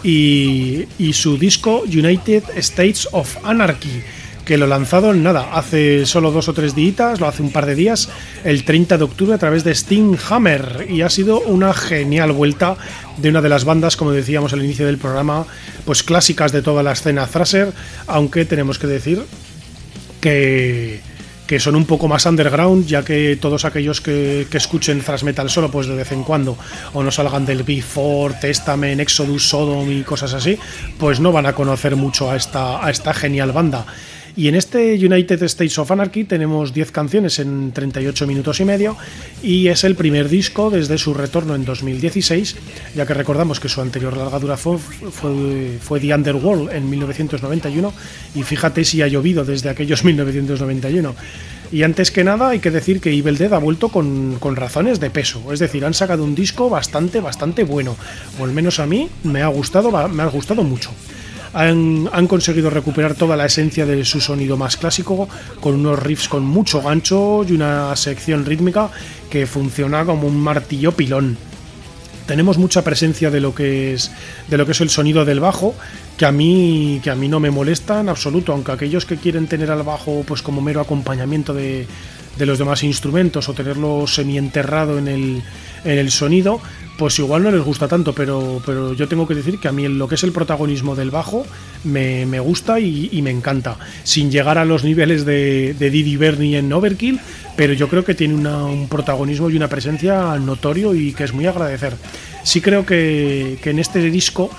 y, 0.04 0.86
y 1.00 1.14
su 1.14 1.38
disco 1.38 1.84
United 1.86 2.44
States 2.56 3.08
of 3.12 3.38
Anarchy 3.44 4.04
que 4.46 4.58
lo 4.58 4.68
lanzado 4.68 5.12
en 5.12 5.24
nada, 5.24 5.50
hace 5.54 6.06
solo 6.06 6.32
dos 6.32 6.48
o 6.48 6.54
tres 6.54 6.76
días, 6.76 7.20
lo 7.20 7.28
hace 7.28 7.42
un 7.42 7.52
par 7.52 7.66
de 7.66 7.76
días, 7.76 8.10
el 8.44 8.64
30 8.64 8.98
de 8.98 9.04
octubre 9.04 9.34
a 9.34 9.40
través 9.40 9.64
de 9.64 9.74
Steam 9.74 10.18
Hammer 10.30 10.86
y 10.88 11.02
ha 11.02 11.10
sido 11.10 11.42
una 11.42 11.74
genial 11.74 12.32
vuelta 12.32 12.78
de 13.18 13.30
una 13.30 13.42
de 13.42 13.50
las 13.50 13.66
bandas, 13.66 13.98
como 13.98 14.12
decíamos 14.12 14.54
al 14.54 14.64
inicio 14.64 14.86
del 14.86 15.00
programa, 15.00 15.46
pues 15.84 16.04
clásicas 16.04 16.52
de 16.52 16.62
toda 16.62 16.84
la 16.84 16.92
escena 16.92 17.26
Thrasher, 17.26 17.74
aunque 18.08 18.46
tenemos 18.46 18.78
que 18.78 18.88
decir 18.88 19.24
que 20.22 21.02
que 21.48 21.60
son 21.60 21.76
un 21.76 21.86
poco 21.86 22.08
más 22.08 22.26
underground, 22.26 22.88
ya 22.88 23.04
que 23.04 23.38
todos 23.40 23.66
aquellos 23.66 24.02
que, 24.02 24.48
escuchen 24.52 25.02
thrash 25.02 25.24
metal 25.24 25.50
solo, 25.50 25.70
pues 25.70 25.88
de 25.88 25.96
vez 25.96 26.12
en 26.12 26.24
cuando, 26.24 26.58
o 26.94 27.04
no 27.04 27.12
salgan 27.12 27.46
del 27.46 27.64
Before, 27.64 28.34
Testament, 28.42 29.00
Exodus, 29.00 29.48
Sodom 29.48 29.92
y 29.92 30.04
cosas 30.04 30.34
así, 30.34 30.58
pues 30.98 31.20
no 31.20 31.32
van 31.32 31.46
a 31.46 31.54
conocer 31.54 31.96
mucho 31.96 32.32
a 32.32 32.36
esta, 32.36 32.84
a 32.84 32.90
esta 32.90 33.14
genial 33.14 33.52
banda. 33.52 33.86
Y 34.38 34.50
en 34.50 34.56
este 34.56 34.96
United 34.96 35.42
States 35.44 35.80
of 35.80 35.92
Anarchy 35.92 36.26
tenemos 36.26 36.74
10 36.74 36.92
canciones 36.92 37.40
en 37.40 37.72
38 37.72 38.28
minutos 38.28 38.60
y 38.60 38.66
medio 38.66 38.98
y 39.42 39.70
es 39.70 39.86
el 39.86 39.96
primer 39.96 40.28
disco 40.28 40.70
desde 40.70 40.98
su 40.98 41.14
retorno 41.14 41.56
en 41.56 41.64
2016, 41.64 42.58
ya 42.96 43.06
que 43.06 43.14
recordamos 43.14 43.62
que 43.62 43.70
su 43.70 43.80
anterior 43.80 44.18
larga 44.18 44.40
dura 44.40 44.58
fue, 44.58 44.78
The 46.02 46.14
Underworld 46.14 46.74
en 46.74 46.90
1991 46.90 47.94
y 48.36 48.44
fíjate 48.44 48.84
si 48.84 49.02
ha 49.02 49.08
llovido 49.08 49.46
desde 49.46 49.70
aquellos 49.70 50.04
1991. 50.06 51.16
Y 51.72 51.84
antes 51.84 52.12
que 52.12 52.24
nada 52.24 52.50
hay 52.50 52.60
que 52.60 52.72
decir 52.72 53.00
que 53.00 53.12
Evil 53.12 53.38
Dead 53.38 53.54
ha 53.54 53.58
vuelto 53.58 53.90
con, 53.90 54.38
con, 54.40 54.56
razones 54.56 55.00
de 55.00 55.10
peso, 55.10 55.52
es 55.52 55.60
decir, 55.60 55.84
han 55.84 55.94
sacado 55.94 56.24
un 56.24 56.36
disco 56.36 56.70
bastante, 56.70 57.22
bastante 57.22 57.64
bueno, 57.64 57.96
o 58.40 58.44
al 58.44 58.52
menos 58.52 58.80
a 58.80 58.86
mí 58.86 59.10
me 59.24 59.42
ha 59.42 59.48
gustado, 59.48 60.08
me 60.10 60.24
ha 60.24 60.28
gustado 60.28 60.64
mucho 60.64 60.92
han, 61.56 62.28
conseguido 62.28 62.70
recuperar 62.70 63.16
toda 63.16 63.38
la 63.38 63.46
esencia 63.46 63.86
de 63.86 64.04
su 64.04 64.20
sonido 64.20 64.58
más 64.58 64.76
clásico, 64.76 65.30
con 65.62 65.76
unos 65.76 65.98
riffs 65.98 66.28
con 66.28 66.44
mucho 66.44 66.82
gancho 66.82 67.46
y 67.48 67.54
una 67.54 67.96
sección 67.96 68.46
rítmica 68.46 68.90
que 69.30 69.48
funciona 69.48 70.04
como 70.04 70.28
un 70.28 70.38
martillo 70.38 70.92
pilón. 70.92 71.38
Tenemos 72.28 72.58
mucha 72.58 72.84
presencia 72.84 73.32
de 73.32 73.40
lo 73.40 73.56
que 73.56 73.94
es 73.94 74.12
de 74.50 74.58
lo 74.58 74.66
que 74.66 74.74
es 74.74 74.82
el 74.82 74.90
sonido 74.90 75.24
del 75.24 75.40
bajo 75.40 75.76
que 76.18 76.26
a 76.26 76.32
mí 76.32 77.00
que 77.04 77.12
a 77.12 77.16
mí 77.16 77.30
no 77.30 77.40
me 77.40 77.52
molesta 77.52 78.00
en 78.00 78.10
absoluto 78.10 78.52
aunque 78.52 78.72
aquellos 78.72 79.06
que 79.06 79.18
quieren 79.18 79.46
tener 79.46 79.70
al 79.70 79.84
bajo 79.84 80.24
pues 80.28 80.42
como 80.42 80.60
mero 80.60 80.82
acompañamiento 80.82 81.54
de, 81.54 81.86
los 82.40 82.58
demás 82.58 82.84
instrumentos 82.84 83.48
o 83.48 83.54
tenerlo 83.54 84.08
semi 84.08 84.40
enterrado 84.40 84.98
en 84.98 85.08
el, 85.08 85.44
en 85.84 86.00
el 86.00 86.10
sonido 86.10 86.62
pues 86.98 87.20
igual 87.20 87.44
no 87.44 87.52
les 87.52 87.62
gusta 87.62 87.88
tanto, 87.88 88.14
pero, 88.14 88.62
pero 88.66 88.94
yo 88.94 89.08
tengo 89.08 89.28
que 89.28 89.36
decir 89.36 89.60
que 89.60 89.68
a 89.68 89.72
mí 89.72 89.88
lo 89.88 90.08
que 90.08 90.16
es 90.16 90.24
el 90.24 90.32
protagonismo 90.32 90.96
del 90.96 91.12
bajo 91.12 91.46
me, 91.84 92.40
gusta 92.40 92.80
y, 92.80 93.22
me 93.22 93.32
encanta. 93.32 93.78
Sin 94.04 94.32
llegar 94.32 94.58
a 94.58 94.66
los 94.66 94.84
niveles 94.84 95.26
de, 95.26 95.74
de 95.78 95.90
Didi 95.90 96.18
Bernie 96.18 96.58
en 96.58 96.72
Overkill, 96.72 97.20
pero 97.56 97.74
yo 97.74 97.88
creo 97.88 98.04
que 98.04 98.16
tiene 98.16 98.36
un 98.36 98.88
protagonismo 98.88 99.50
y 99.50 99.58
una 99.58 99.68
presencia 99.68 100.38
notorio 100.40 100.94
y 100.94 101.14
que 101.14 101.24
es 101.24 101.34
muy 101.34 101.46
agradecer. 101.46 101.94
Sí 102.44 102.62
creo 102.62 102.86
que, 102.86 103.58
que 103.62 103.72
en 103.72 103.80
este 103.80 104.00
disco 104.10 104.50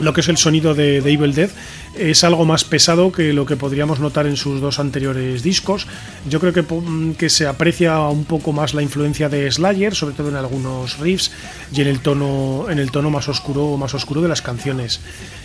lo 0.00 0.12
que 0.12 0.20
es 0.20 0.28
el 0.28 0.36
sonido 0.36 0.74
de, 0.74 0.98
Evil 0.98 1.34
Dead 1.34 1.50
es 1.96 2.24
algo 2.24 2.44
más 2.44 2.64
pesado 2.64 3.12
que 3.12 3.32
lo 3.32 3.46
que 3.46 3.56
podríamos 3.56 4.00
notar 4.00 4.26
en 4.26 4.36
sus 4.36 4.60
dos 4.60 4.80
anteriores 4.80 5.42
discos. 5.42 5.86
Yo 6.28 6.40
creo 6.40 6.52
que, 6.52 6.62
mm, 6.62 7.12
que, 7.12 7.28
se 7.28 7.46
aprecia 7.46 8.00
un 8.00 8.24
poco 8.24 8.52
más 8.52 8.74
la 8.74 8.82
influencia 8.82 9.28
de 9.28 9.50
Slayer, 9.50 9.94
sobre 9.94 10.14
todo 10.14 10.28
en 10.28 10.36
algunos 10.36 10.98
riffs 10.98 11.30
y 11.72 11.80
en 11.80 11.86
el 11.86 12.00
tono, 12.00 12.66
en 12.68 12.78
el 12.78 12.90
tono 12.90 13.10
más 13.10 13.28
oscuro, 13.28 13.76
más 13.76 13.94
oscuro 13.94 14.20
de 14.22 14.28
las 14.28 14.42
canciones. 14.42 15.00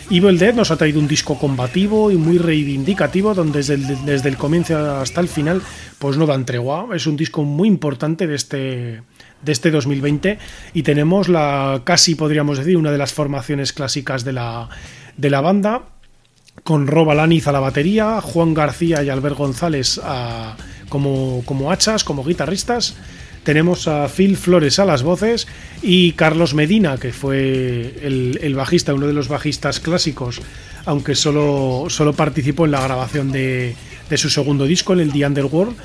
Evil 0.10 0.40
Dead 0.40 0.56
nos 0.56 0.72
ha 0.72 0.78
traído 0.78 1.00
un 1.00 1.08
disco 1.08 1.38
combativo 1.38 2.10
y 2.10 2.16
muy 2.16 2.40
reivindicativo, 2.40 3.36
donde 3.36 3.60
desde 3.60 3.76
el, 3.76 4.06
desde 4.06 4.30
el 4.30 4.38
comienzo 4.38 4.78
hasta 5.00 5.22
el 5.22 5.28
final, 5.28 5.62
pues 6.00 6.18
no 6.18 6.26
dan 6.26 6.46
tregua. 6.46 6.88
Es 6.96 7.06
un 7.06 7.16
disco 7.16 7.44
muy 7.44 7.68
importante 7.68 8.26
de 8.26 8.36
este 8.36 9.02
de 9.42 9.52
este 9.52 9.72
2020 9.72 10.38
y 10.74 10.84
tenemos 10.84 11.30
la 11.30 11.82
casi 11.84 12.16
podríamos 12.16 12.58
decir 12.58 12.78
una 12.78 12.92
de 12.92 12.98
las 12.98 13.14
formaciones 13.14 13.74
clásicas 13.74 14.24
de 14.24 14.34
la, 14.34 14.70
de 15.18 15.30
la 15.30 15.42
banda 15.42 15.84
con 16.64 16.88
Rob 16.88 17.12
Alaniz 17.12 17.48
a 17.48 17.52
la 17.52 17.60
batería, 17.60 18.22
Juan 18.22 18.54
García 18.54 19.04
y 19.04 19.10
Albert 19.10 19.38
González 19.38 20.00
como, 20.90 21.42
como 21.46 21.72
hachas, 21.72 22.04
como 22.04 22.24
guitarristas. 22.24 22.96
Tenemos 23.44 23.88
a 23.88 24.08
Phil 24.10 24.36
Flores 24.36 24.80
a 24.80 24.86
las 24.86 25.02
voces 25.02 25.48
y 25.82 26.12
Carlos 26.14 26.54
Medina, 26.54 26.98
que 26.98 27.14
fue 27.14 27.96
el, 28.02 28.54
bajista, 28.56 28.94
uno 28.94 29.08
de 29.08 29.14
los 29.14 29.30
bajistas 29.30 29.80
clásicos, 29.80 30.42
aunque 30.86 31.16
solo, 31.16 31.86
solo 31.88 32.14
participó 32.14 32.66
en 32.66 32.72
la 32.72 32.82
grabación 32.82 33.32
de, 33.32 33.76
de 34.10 34.18
su 34.18 34.30
segundo 34.30 34.66
disco, 34.66 34.94
el 34.94 35.14
The 35.14 35.26
Underworld 35.26 35.78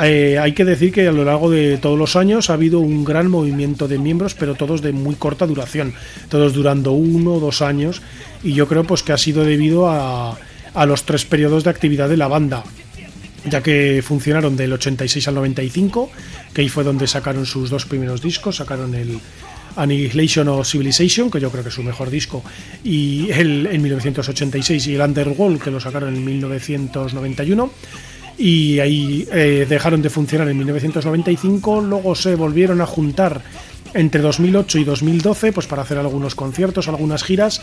eh, 0.00 0.38
hay 0.38 0.52
que 0.52 0.64
decir 0.64 0.92
que 0.92 1.08
a 1.08 1.12
lo 1.12 1.24
largo 1.24 1.50
de 1.50 1.76
todos 1.78 1.98
los 1.98 2.14
años 2.14 2.50
ha 2.50 2.54
habido 2.54 2.78
un 2.78 3.04
gran 3.04 3.28
movimiento 3.28 3.88
de 3.88 3.98
miembros, 3.98 4.34
pero 4.34 4.54
todos 4.54 4.80
de 4.80 4.92
muy 4.92 5.16
corta 5.16 5.46
duración, 5.46 5.94
todos 6.28 6.52
durando 6.52 6.92
uno 6.92 7.34
o 7.34 7.40
dos 7.40 7.62
años, 7.62 8.02
y 8.42 8.52
yo 8.52 8.68
creo 8.68 8.84
pues 8.84 9.02
que 9.02 9.12
ha 9.12 9.18
sido 9.18 9.44
debido 9.44 9.88
a, 9.88 10.38
los 10.86 11.02
tres 11.04 11.24
periodos 11.24 11.64
de 11.64 11.70
actividad 11.70 12.08
de 12.08 12.16
la 12.16 12.28
banda, 12.28 12.62
ya 13.50 13.60
que 13.60 14.00
funcionaron 14.06 14.56
del 14.56 14.72
86 14.74 15.26
al 15.26 15.34
95, 15.34 16.10
que 16.54 16.60
ahí 16.60 16.68
fue 16.68 16.84
donde 16.84 17.08
sacaron 17.08 17.44
sus 17.44 17.68
dos 17.68 17.84
primeros 17.84 18.22
discos, 18.22 18.56
sacaron 18.56 18.94
el 18.94 19.18
Annihilation 19.74 20.46
of 20.48 20.68
Civilization, 20.68 21.28
que 21.30 21.40
yo 21.40 21.50
creo 21.50 21.64
que 21.64 21.70
es 21.70 21.74
su 21.74 21.82
mejor 21.82 22.10
disco, 22.10 22.44
y 22.84 23.28
el 23.32 23.66
en 23.66 23.82
1986 23.82 24.86
y 24.86 24.94
el 24.94 25.00
Underworld, 25.00 25.60
que 25.60 25.72
lo 25.72 25.80
sacaron 25.80 26.14
en 26.14 26.24
1991 26.24 27.72
y 28.38 28.78
ahí 28.78 29.26
eh, 29.32 29.66
dejaron 29.68 30.00
de 30.00 30.10
funcionar 30.10 30.48
en 30.48 30.56
1995, 30.56 31.80
luego 31.80 32.14
se 32.14 32.36
volvieron 32.36 32.80
a 32.80 32.86
juntar 32.86 33.42
entre 33.94 34.20
2008 34.20 34.78
y 34.78 34.84
2012 34.84 35.52
pues 35.52 35.66
para 35.66 35.82
hacer 35.82 35.98
algunos 35.98 36.34
conciertos, 36.34 36.88
algunas 36.88 37.24
giras, 37.24 37.60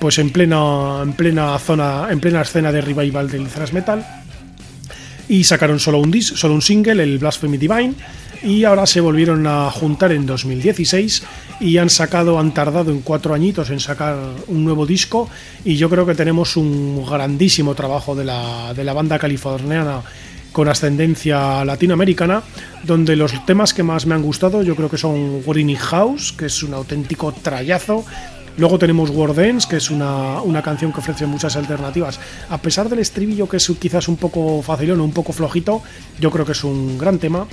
pues 0.00 0.18
en 0.18 0.30
plena 0.30 1.02
en 1.02 1.12
plena 1.12 1.58
zona, 1.58 2.08
en 2.10 2.20
plena 2.20 2.42
escena 2.42 2.72
de 2.72 2.80
revival 2.80 3.30
del 3.30 3.46
thrash 3.46 3.72
metal. 3.72 4.04
Y 5.28 5.44
sacaron 5.44 5.80
solo 5.80 5.98
un 5.98 6.10
disc, 6.10 6.36
solo 6.36 6.54
un 6.54 6.62
single, 6.62 7.02
el 7.02 7.18
Blasphemy 7.18 7.58
Divine 7.58 7.94
y 8.46 8.62
ahora 8.62 8.86
se 8.86 9.00
volvieron 9.00 9.44
a 9.48 9.68
juntar 9.72 10.12
en 10.12 10.24
2016 10.24 11.24
y 11.58 11.78
han 11.78 11.90
sacado, 11.90 12.38
han 12.38 12.54
tardado 12.54 12.92
en 12.92 13.00
cuatro 13.00 13.34
añitos 13.34 13.70
en 13.70 13.80
sacar 13.80 14.16
un 14.46 14.64
nuevo 14.64 14.86
disco 14.86 15.28
y 15.64 15.76
yo 15.76 15.90
creo 15.90 16.06
que 16.06 16.14
tenemos 16.14 16.56
un 16.56 17.04
grandísimo 17.04 17.74
trabajo 17.74 18.14
de 18.14 18.24
la, 18.24 18.72
de 18.72 18.84
la 18.84 18.92
banda 18.92 19.18
californiana 19.18 20.00
con 20.52 20.68
ascendencia 20.68 21.64
latinoamericana, 21.64 22.44
donde 22.84 23.16
los 23.16 23.44
temas 23.44 23.74
que 23.74 23.82
más 23.82 24.06
me 24.06 24.14
han 24.14 24.22
gustado 24.22 24.62
yo 24.62 24.76
creo 24.76 24.88
que 24.88 24.96
son 24.96 25.42
Greeny 25.42 25.74
House, 25.74 26.32
que 26.32 26.46
es 26.46 26.62
un 26.62 26.72
auténtico 26.72 27.32
trayazo, 27.32 28.04
Luego 28.58 28.78
tenemos 28.78 29.10
War 29.10 29.34
Dance, 29.34 29.68
que 29.68 29.76
es 29.76 29.90
una, 29.90 30.40
una, 30.40 30.62
canción 30.62 30.90
que 30.90 31.00
ofrece 31.00 31.26
muchas 31.26 31.56
alternativas. 31.56 32.18
A 32.48 32.56
pesar 32.56 32.88
del 32.88 33.00
estribillo 33.00 33.46
que 33.46 33.58
es 33.58 33.70
quizás 33.78 34.08
un 34.08 34.16
poco 34.16 34.62
facilón, 34.62 35.02
un 35.02 35.12
poco 35.12 35.34
flojito, 35.34 35.82
yo 36.18 36.30
creo 36.30 36.46
que 36.46 36.52
es 36.52 36.64
un 36.64 36.96
gran 36.96 37.18
tema. 37.18 37.46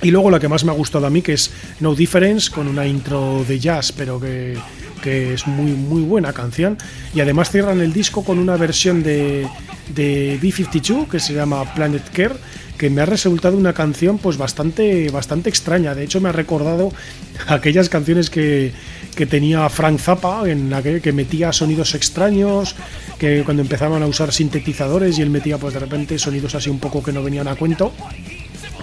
Y 0.00 0.10
luego 0.10 0.30
la 0.30 0.38
que 0.38 0.48
más 0.48 0.64
me 0.64 0.70
ha 0.70 0.74
gustado 0.74 1.06
a 1.06 1.10
mí, 1.10 1.22
que 1.22 1.32
es 1.32 1.50
No 1.80 1.94
Difference, 1.94 2.50
con 2.50 2.68
una 2.68 2.86
intro 2.86 3.44
de 3.46 3.58
jazz, 3.58 3.92
pero 3.92 4.20
que, 4.20 4.56
es 5.04 5.46
muy, 5.46 5.72
muy 5.72 6.02
buena 6.02 6.32
canción. 6.32 6.76
Y 7.14 7.20
además 7.20 7.50
cierran 7.50 7.80
el 7.80 7.92
disco 7.92 8.22
con 8.22 8.38
una 8.38 8.56
versión 8.56 9.02
de, 9.02 9.48
de 9.94 10.38
B-52 10.40 11.08
que 11.08 11.18
se 11.18 11.32
llama 11.32 11.74
Planet 11.74 12.10
Care, 12.12 12.34
que 12.76 12.90
me 12.90 13.00
ha 13.00 13.06
resultado 13.06 13.56
una 13.56 13.72
canción 13.72 14.18
pues 14.18 14.36
bastante, 14.36 15.10
bastante 15.10 15.48
extraña. 15.48 15.94
De 15.94 16.04
hecho, 16.04 16.20
me 16.20 16.28
ha 16.28 16.32
recordado 16.32 16.92
aquellas 17.48 17.88
canciones 17.88 18.30
que, 18.30 18.72
que 19.16 19.26
tenía 19.26 19.68
Frank 19.68 19.98
Zappa, 19.98 20.48
en 20.48 20.70
la 20.70 20.80
que, 20.82 21.00
que, 21.00 21.12
metía 21.12 21.52
sonidos 21.52 21.94
extraños, 21.96 22.76
que 23.18 23.42
cuando 23.44 23.62
empezaban 23.62 24.02
a 24.02 24.06
usar 24.06 24.32
sintetizadores 24.32 25.18
y 25.18 25.22
él 25.22 25.30
metía 25.30 25.58
pues 25.58 25.74
de 25.74 25.80
repente 25.80 26.18
sonidos 26.20 26.54
así 26.54 26.70
un 26.70 26.78
poco 26.78 27.02
que 27.02 27.12
no 27.12 27.22
venían 27.24 27.48
a 27.48 27.56
cuento 27.56 27.92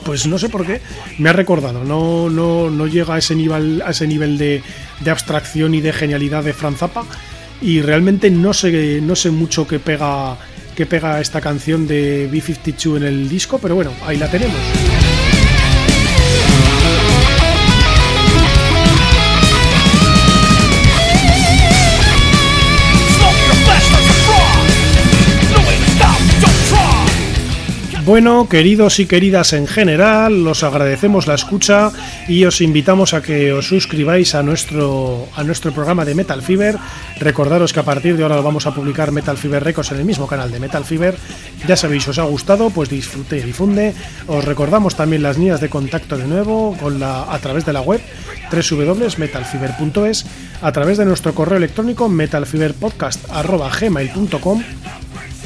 pues 0.05 0.27
no 0.27 0.37
sé 0.37 0.49
por 0.49 0.65
qué, 0.65 0.79
me 1.17 1.29
ha 1.29 1.33
recordado. 1.33 1.83
No, 1.83 2.29
no, 2.29 2.69
no 2.69 2.87
llega 2.87 3.15
a 3.15 3.17
ese 3.17 3.35
nivel, 3.35 3.81
a 3.83 3.89
ese 3.89 4.07
nivel 4.07 4.37
de, 4.37 4.61
de 4.99 5.11
abstracción 5.11 5.73
y 5.73 5.81
de 5.81 5.91
genialidad 5.91 6.43
de 6.43 6.53
Franz 6.53 6.77
Zappa. 6.77 7.03
Y 7.61 7.81
realmente 7.81 8.29
no 8.29 8.53
sé, 8.53 9.01
no 9.01 9.15
sé 9.15 9.31
mucho 9.31 9.67
qué 9.67 9.79
pega, 9.79 10.37
qué 10.75 10.85
pega 10.85 11.19
esta 11.19 11.41
canción 11.41 11.87
de 11.87 12.29
B52 12.31 12.97
en 12.97 13.03
el 13.03 13.29
disco, 13.29 13.57
pero 13.57 13.75
bueno, 13.75 13.91
ahí 14.05 14.17
la 14.17 14.29
tenemos. 14.29 14.55
Bueno, 28.05 28.47
queridos 28.47 28.99
y 28.99 29.07
queridas 29.07 29.53
en 29.53 29.65
general, 29.65 30.43
los 30.43 30.61
agradecemos 30.61 31.25
la 31.25 31.33
escucha 31.33 31.89
y 32.27 32.45
os 32.45 32.61
invitamos 32.61 33.15
a 33.15 33.23
que 33.23 33.51
os 33.51 33.67
suscribáis 33.67 34.35
a 34.35 34.43
nuestro, 34.43 35.27
a 35.35 35.43
nuestro 35.43 35.71
programa 35.71 36.05
de 36.05 36.13
Metal 36.13 36.43
Fever. 36.43 36.77
Recordaros 37.19 37.73
que 37.73 37.79
a 37.79 37.83
partir 37.83 38.15
de 38.15 38.21
ahora 38.21 38.39
vamos 38.41 38.67
a 38.67 38.75
publicar 38.75 39.11
Metal 39.11 39.39
Fever 39.39 39.63
Records 39.63 39.91
en 39.91 39.97
el 39.97 40.05
mismo 40.05 40.27
canal 40.27 40.51
de 40.51 40.59
Metal 40.59 40.85
Fever. 40.85 41.15
Ya 41.67 41.75
sabéis, 41.75 42.07
os 42.07 42.19
ha 42.19 42.25
gustado, 42.25 42.69
pues 42.69 42.89
disfrute 42.89 43.39
y 43.39 43.41
difunde. 43.41 43.95
Os 44.27 44.45
recordamos 44.45 44.93
también 44.93 45.23
las 45.23 45.39
líneas 45.39 45.59
de 45.59 45.69
contacto 45.69 46.15
de 46.15 46.27
nuevo 46.27 46.77
con 46.79 46.99
la, 46.99 47.23
a 47.23 47.39
través 47.39 47.65
de 47.65 47.73
la 47.73 47.81
web 47.81 48.01
www.metalfiber.es, 48.51 50.27
a 50.61 50.71
través 50.71 50.99
de 50.99 51.05
nuestro 51.05 51.33
correo 51.33 51.57
electrónico 51.57 52.07
metalfiberpodcast.gmail.com 52.07 54.63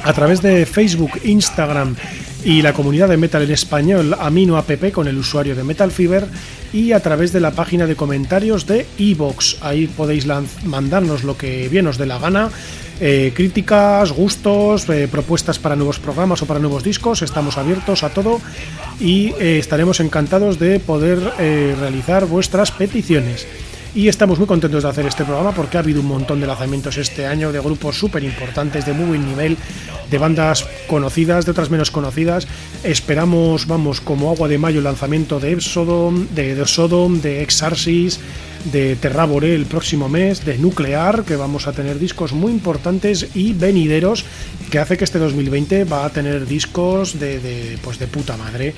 a 0.04 0.14
través 0.14 0.42
de 0.42 0.66
Facebook, 0.66 1.12
Instagram 1.24 1.96
y 2.44 2.62
la 2.62 2.74
comunidad 2.74 3.10
de 3.10 3.18
metal 3.18 3.44
en 3.44 3.52
español 3.52 4.16
Amino 4.18 4.58
App 4.58 4.92
con 4.92 5.08
el 5.08 5.18
usuario 5.18 5.56
de 5.56 5.64
Metal 5.64 5.92
Fever 5.92 6.28
y 6.72 6.92
a 6.92 7.00
través 7.02 7.34
de 7.34 7.40
la 7.40 7.52
página 7.52 7.86
de 7.86 7.96
comentarios 7.96 8.66
de 8.66 8.86
iVoox. 8.98 9.62
Ahí 9.62 9.88
podéis 9.88 10.26
mandarnos 10.66 11.24
lo 11.24 11.38
que 11.38 11.68
bien 11.70 11.88
os 11.88 11.98
dé 11.98 12.06
la 12.06 12.20
gana. 12.20 12.50
Eh, 13.02 13.32
críticas, 13.34 14.12
gustos, 14.12 14.90
eh, 14.90 15.08
propuestas 15.10 15.58
para 15.58 15.78
nuevos 15.78 16.00
programas 16.00 16.42
o 16.42 16.46
para 16.46 16.60
nuevos 16.60 16.84
discos, 16.84 17.22
estamos 17.22 17.58
abiertos 17.58 18.04
a 18.04 18.10
todo 18.10 18.42
y 19.00 19.34
eh, 19.40 19.58
estaremos 19.58 20.02
encantados 20.02 20.60
de 20.60 20.82
poder 20.82 21.20
realizar 21.80 22.26
vuestras 22.26 22.72
peticiones. 22.72 23.48
Y 23.96 24.08
estamos 24.08 24.38
muy 24.38 24.48
contentos 24.48 24.84
de 24.84 24.90
hacer 24.90 25.08
este 25.08 25.26
programa 25.26 25.52
porque 25.52 25.78
ha 25.78 25.80
habido 25.80 26.02
un 26.02 26.08
montón 26.08 26.40
de 26.40 26.46
lanzamientos 26.46 26.98
este 26.98 27.26
año 27.26 27.52
de 27.52 27.60
grupos 27.60 27.98
súper 27.98 28.24
importantes, 28.24 28.86
de 28.86 28.94
muy 28.94 29.08
buen 29.08 29.26
nivel, 29.26 29.58
de 30.12 30.18
bandas 30.20 30.64
conocidas, 30.88 31.46
de 31.46 31.52
otras 31.52 31.72
menos 31.72 31.90
conocidas. 31.90 32.48
Esperamos, 32.84 33.66
vamos, 33.66 34.00
como 34.00 34.30
agua 34.30 34.48
de 34.48 34.60
mayo 34.60 34.78
el 34.78 34.84
lanzamiento 34.84 35.40
de 35.40 35.60
Sodom, 35.60 36.28
de, 36.36 36.64
Sodom, 36.68 37.20
de 37.20 37.42
Exarsis, 37.42 38.20
de 38.72 38.96
Terrabore 38.96 39.56
el 39.56 39.66
próximo 39.66 40.08
mes, 40.08 40.46
de 40.46 40.60
Nuclear, 40.60 41.24
que 41.24 41.36
vamos 41.36 41.66
a 41.66 41.74
tener 41.74 41.98
discos 41.98 42.32
muy 42.32 42.52
importantes 42.52 43.30
y 43.34 43.54
venideros, 43.54 44.24
que 44.70 44.78
hace 44.78 44.98
que 44.98 45.04
este 45.04 45.18
2020 45.18 45.86
va 45.86 46.06
a 46.06 46.12
tener 46.12 46.46
discos 46.46 47.20
de, 47.20 47.40
de 47.40 47.80
pues 47.82 47.98
de 47.98 48.06
puta 48.06 48.38
madre. 48.38 48.76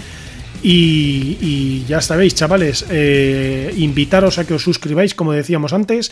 Y, 0.63 1.83
ya 1.87 2.01
sabéis, 2.01 2.35
chavales, 2.35 2.85
eh, 2.89 3.73
invitaros 3.77 4.37
a 4.37 4.45
que 4.45 4.53
os 4.53 4.63
suscribáis, 4.63 5.15
como 5.15 5.33
decíamos 5.33 5.73
antes. 5.73 6.11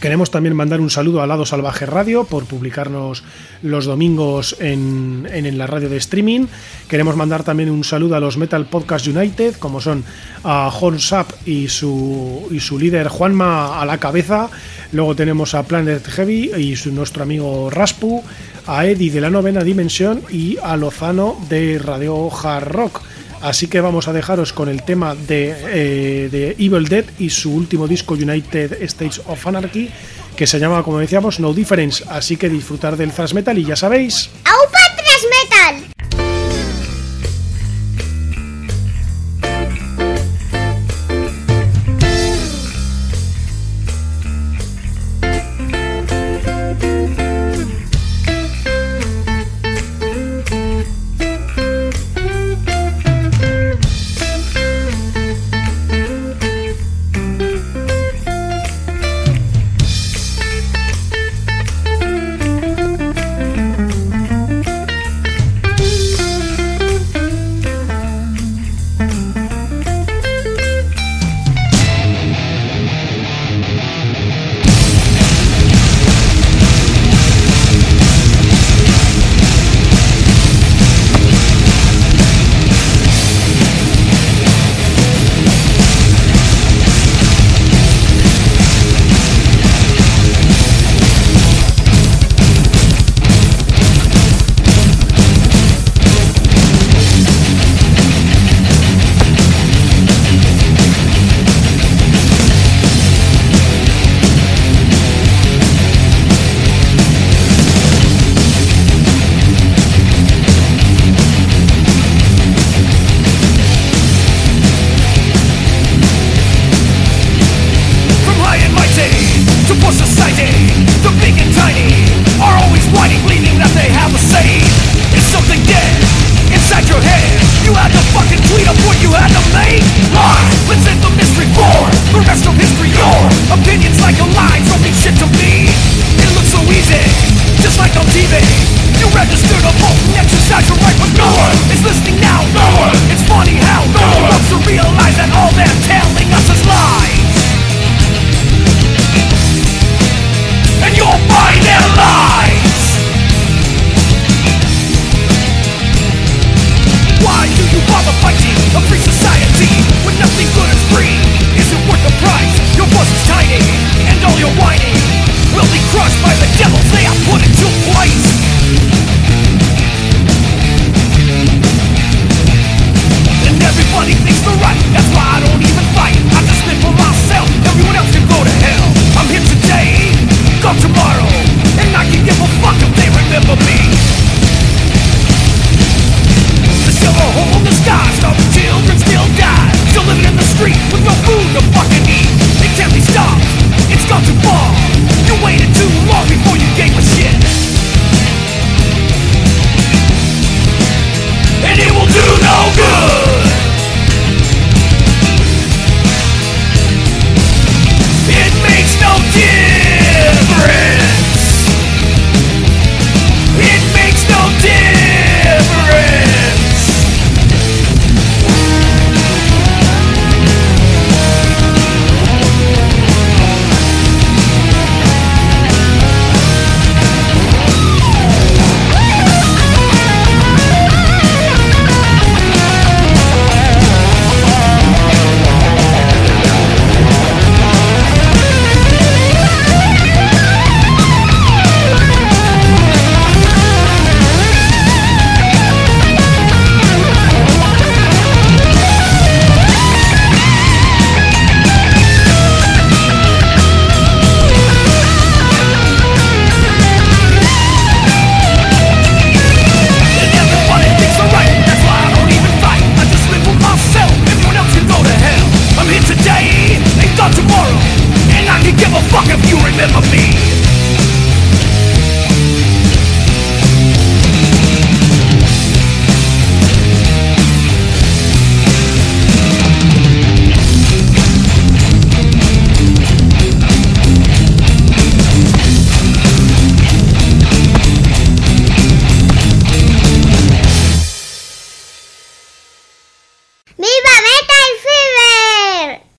Queremos 0.00 0.30
también 0.30 0.56
mandar 0.56 0.80
un 0.80 0.90
saludo 0.90 1.22
a 1.22 1.26
Lado 1.26 1.46
Salvaje 1.46 1.86
Radio 1.86 2.24
por 2.24 2.44
publicarnos 2.44 3.22
los 3.62 3.86
domingos 3.86 4.56
en, 4.60 5.26
en, 5.32 5.56
la 5.56 5.66
radio 5.66 5.88
de 5.88 5.96
streaming. 5.96 6.46
Queremos 6.88 7.16
mandar 7.16 7.44
también 7.44 7.70
un 7.70 7.84
saludo 7.84 8.16
a 8.16 8.20
los 8.20 8.36
Metal 8.36 8.66
Podcast 8.66 9.06
United, 9.06 9.54
como 9.54 9.80
son 9.80 10.04
a 10.42 10.70
Sap 10.98 11.30
y 11.46 11.68
su, 11.68 12.48
y 12.50 12.60
su 12.60 12.78
líder 12.78 13.08
Juanma 13.08 13.80
a 13.80 13.86
la 13.86 13.98
cabeza. 13.98 14.50
Luego 14.92 15.14
tenemos 15.14 15.54
a 15.54 15.62
Planet 15.62 16.06
Heavy 16.06 16.50
y 16.54 16.76
su, 16.76 16.92
nuestro 16.92 17.22
amigo 17.22 17.70
Raspu, 17.70 18.22
a 18.66 18.86
Eddie 18.86 19.10
de 19.10 19.20
la 19.20 19.30
novena 19.30 19.62
dimensión 19.62 20.22
y 20.28 20.58
a 20.62 20.76
Lozano 20.76 21.36
de 21.48 21.78
Radio 21.78 22.28
Hard 22.30 22.68
Rock. 22.68 23.00
Así 23.44 23.66
que 23.66 23.82
vamos 23.82 24.08
a 24.08 24.14
dejaros 24.14 24.54
con 24.54 24.70
el 24.70 24.82
tema 24.84 25.14
de, 25.14 25.54
eh, 25.66 26.28
de, 26.32 26.52
Evil 26.52 26.88
Dead 26.88 27.04
y 27.18 27.28
su 27.28 27.54
último 27.54 27.86
disco 27.86 28.14
United 28.14 28.82
States 28.84 29.20
of 29.26 29.46
Anarchy, 29.46 29.90
que 30.34 30.46
se 30.46 30.58
llama, 30.58 30.82
como 30.82 30.98
decíamos, 30.98 31.40
No 31.40 31.52
Difference. 31.52 32.02
Así 32.08 32.38
que 32.38 32.48
disfrutar 32.48 32.96
del 32.96 33.12
thrash 33.12 33.34
metal 33.34 33.58
y 33.58 33.66
ya 33.66 33.76
sabéis. 33.76 34.30
¡Aupa 34.44 34.93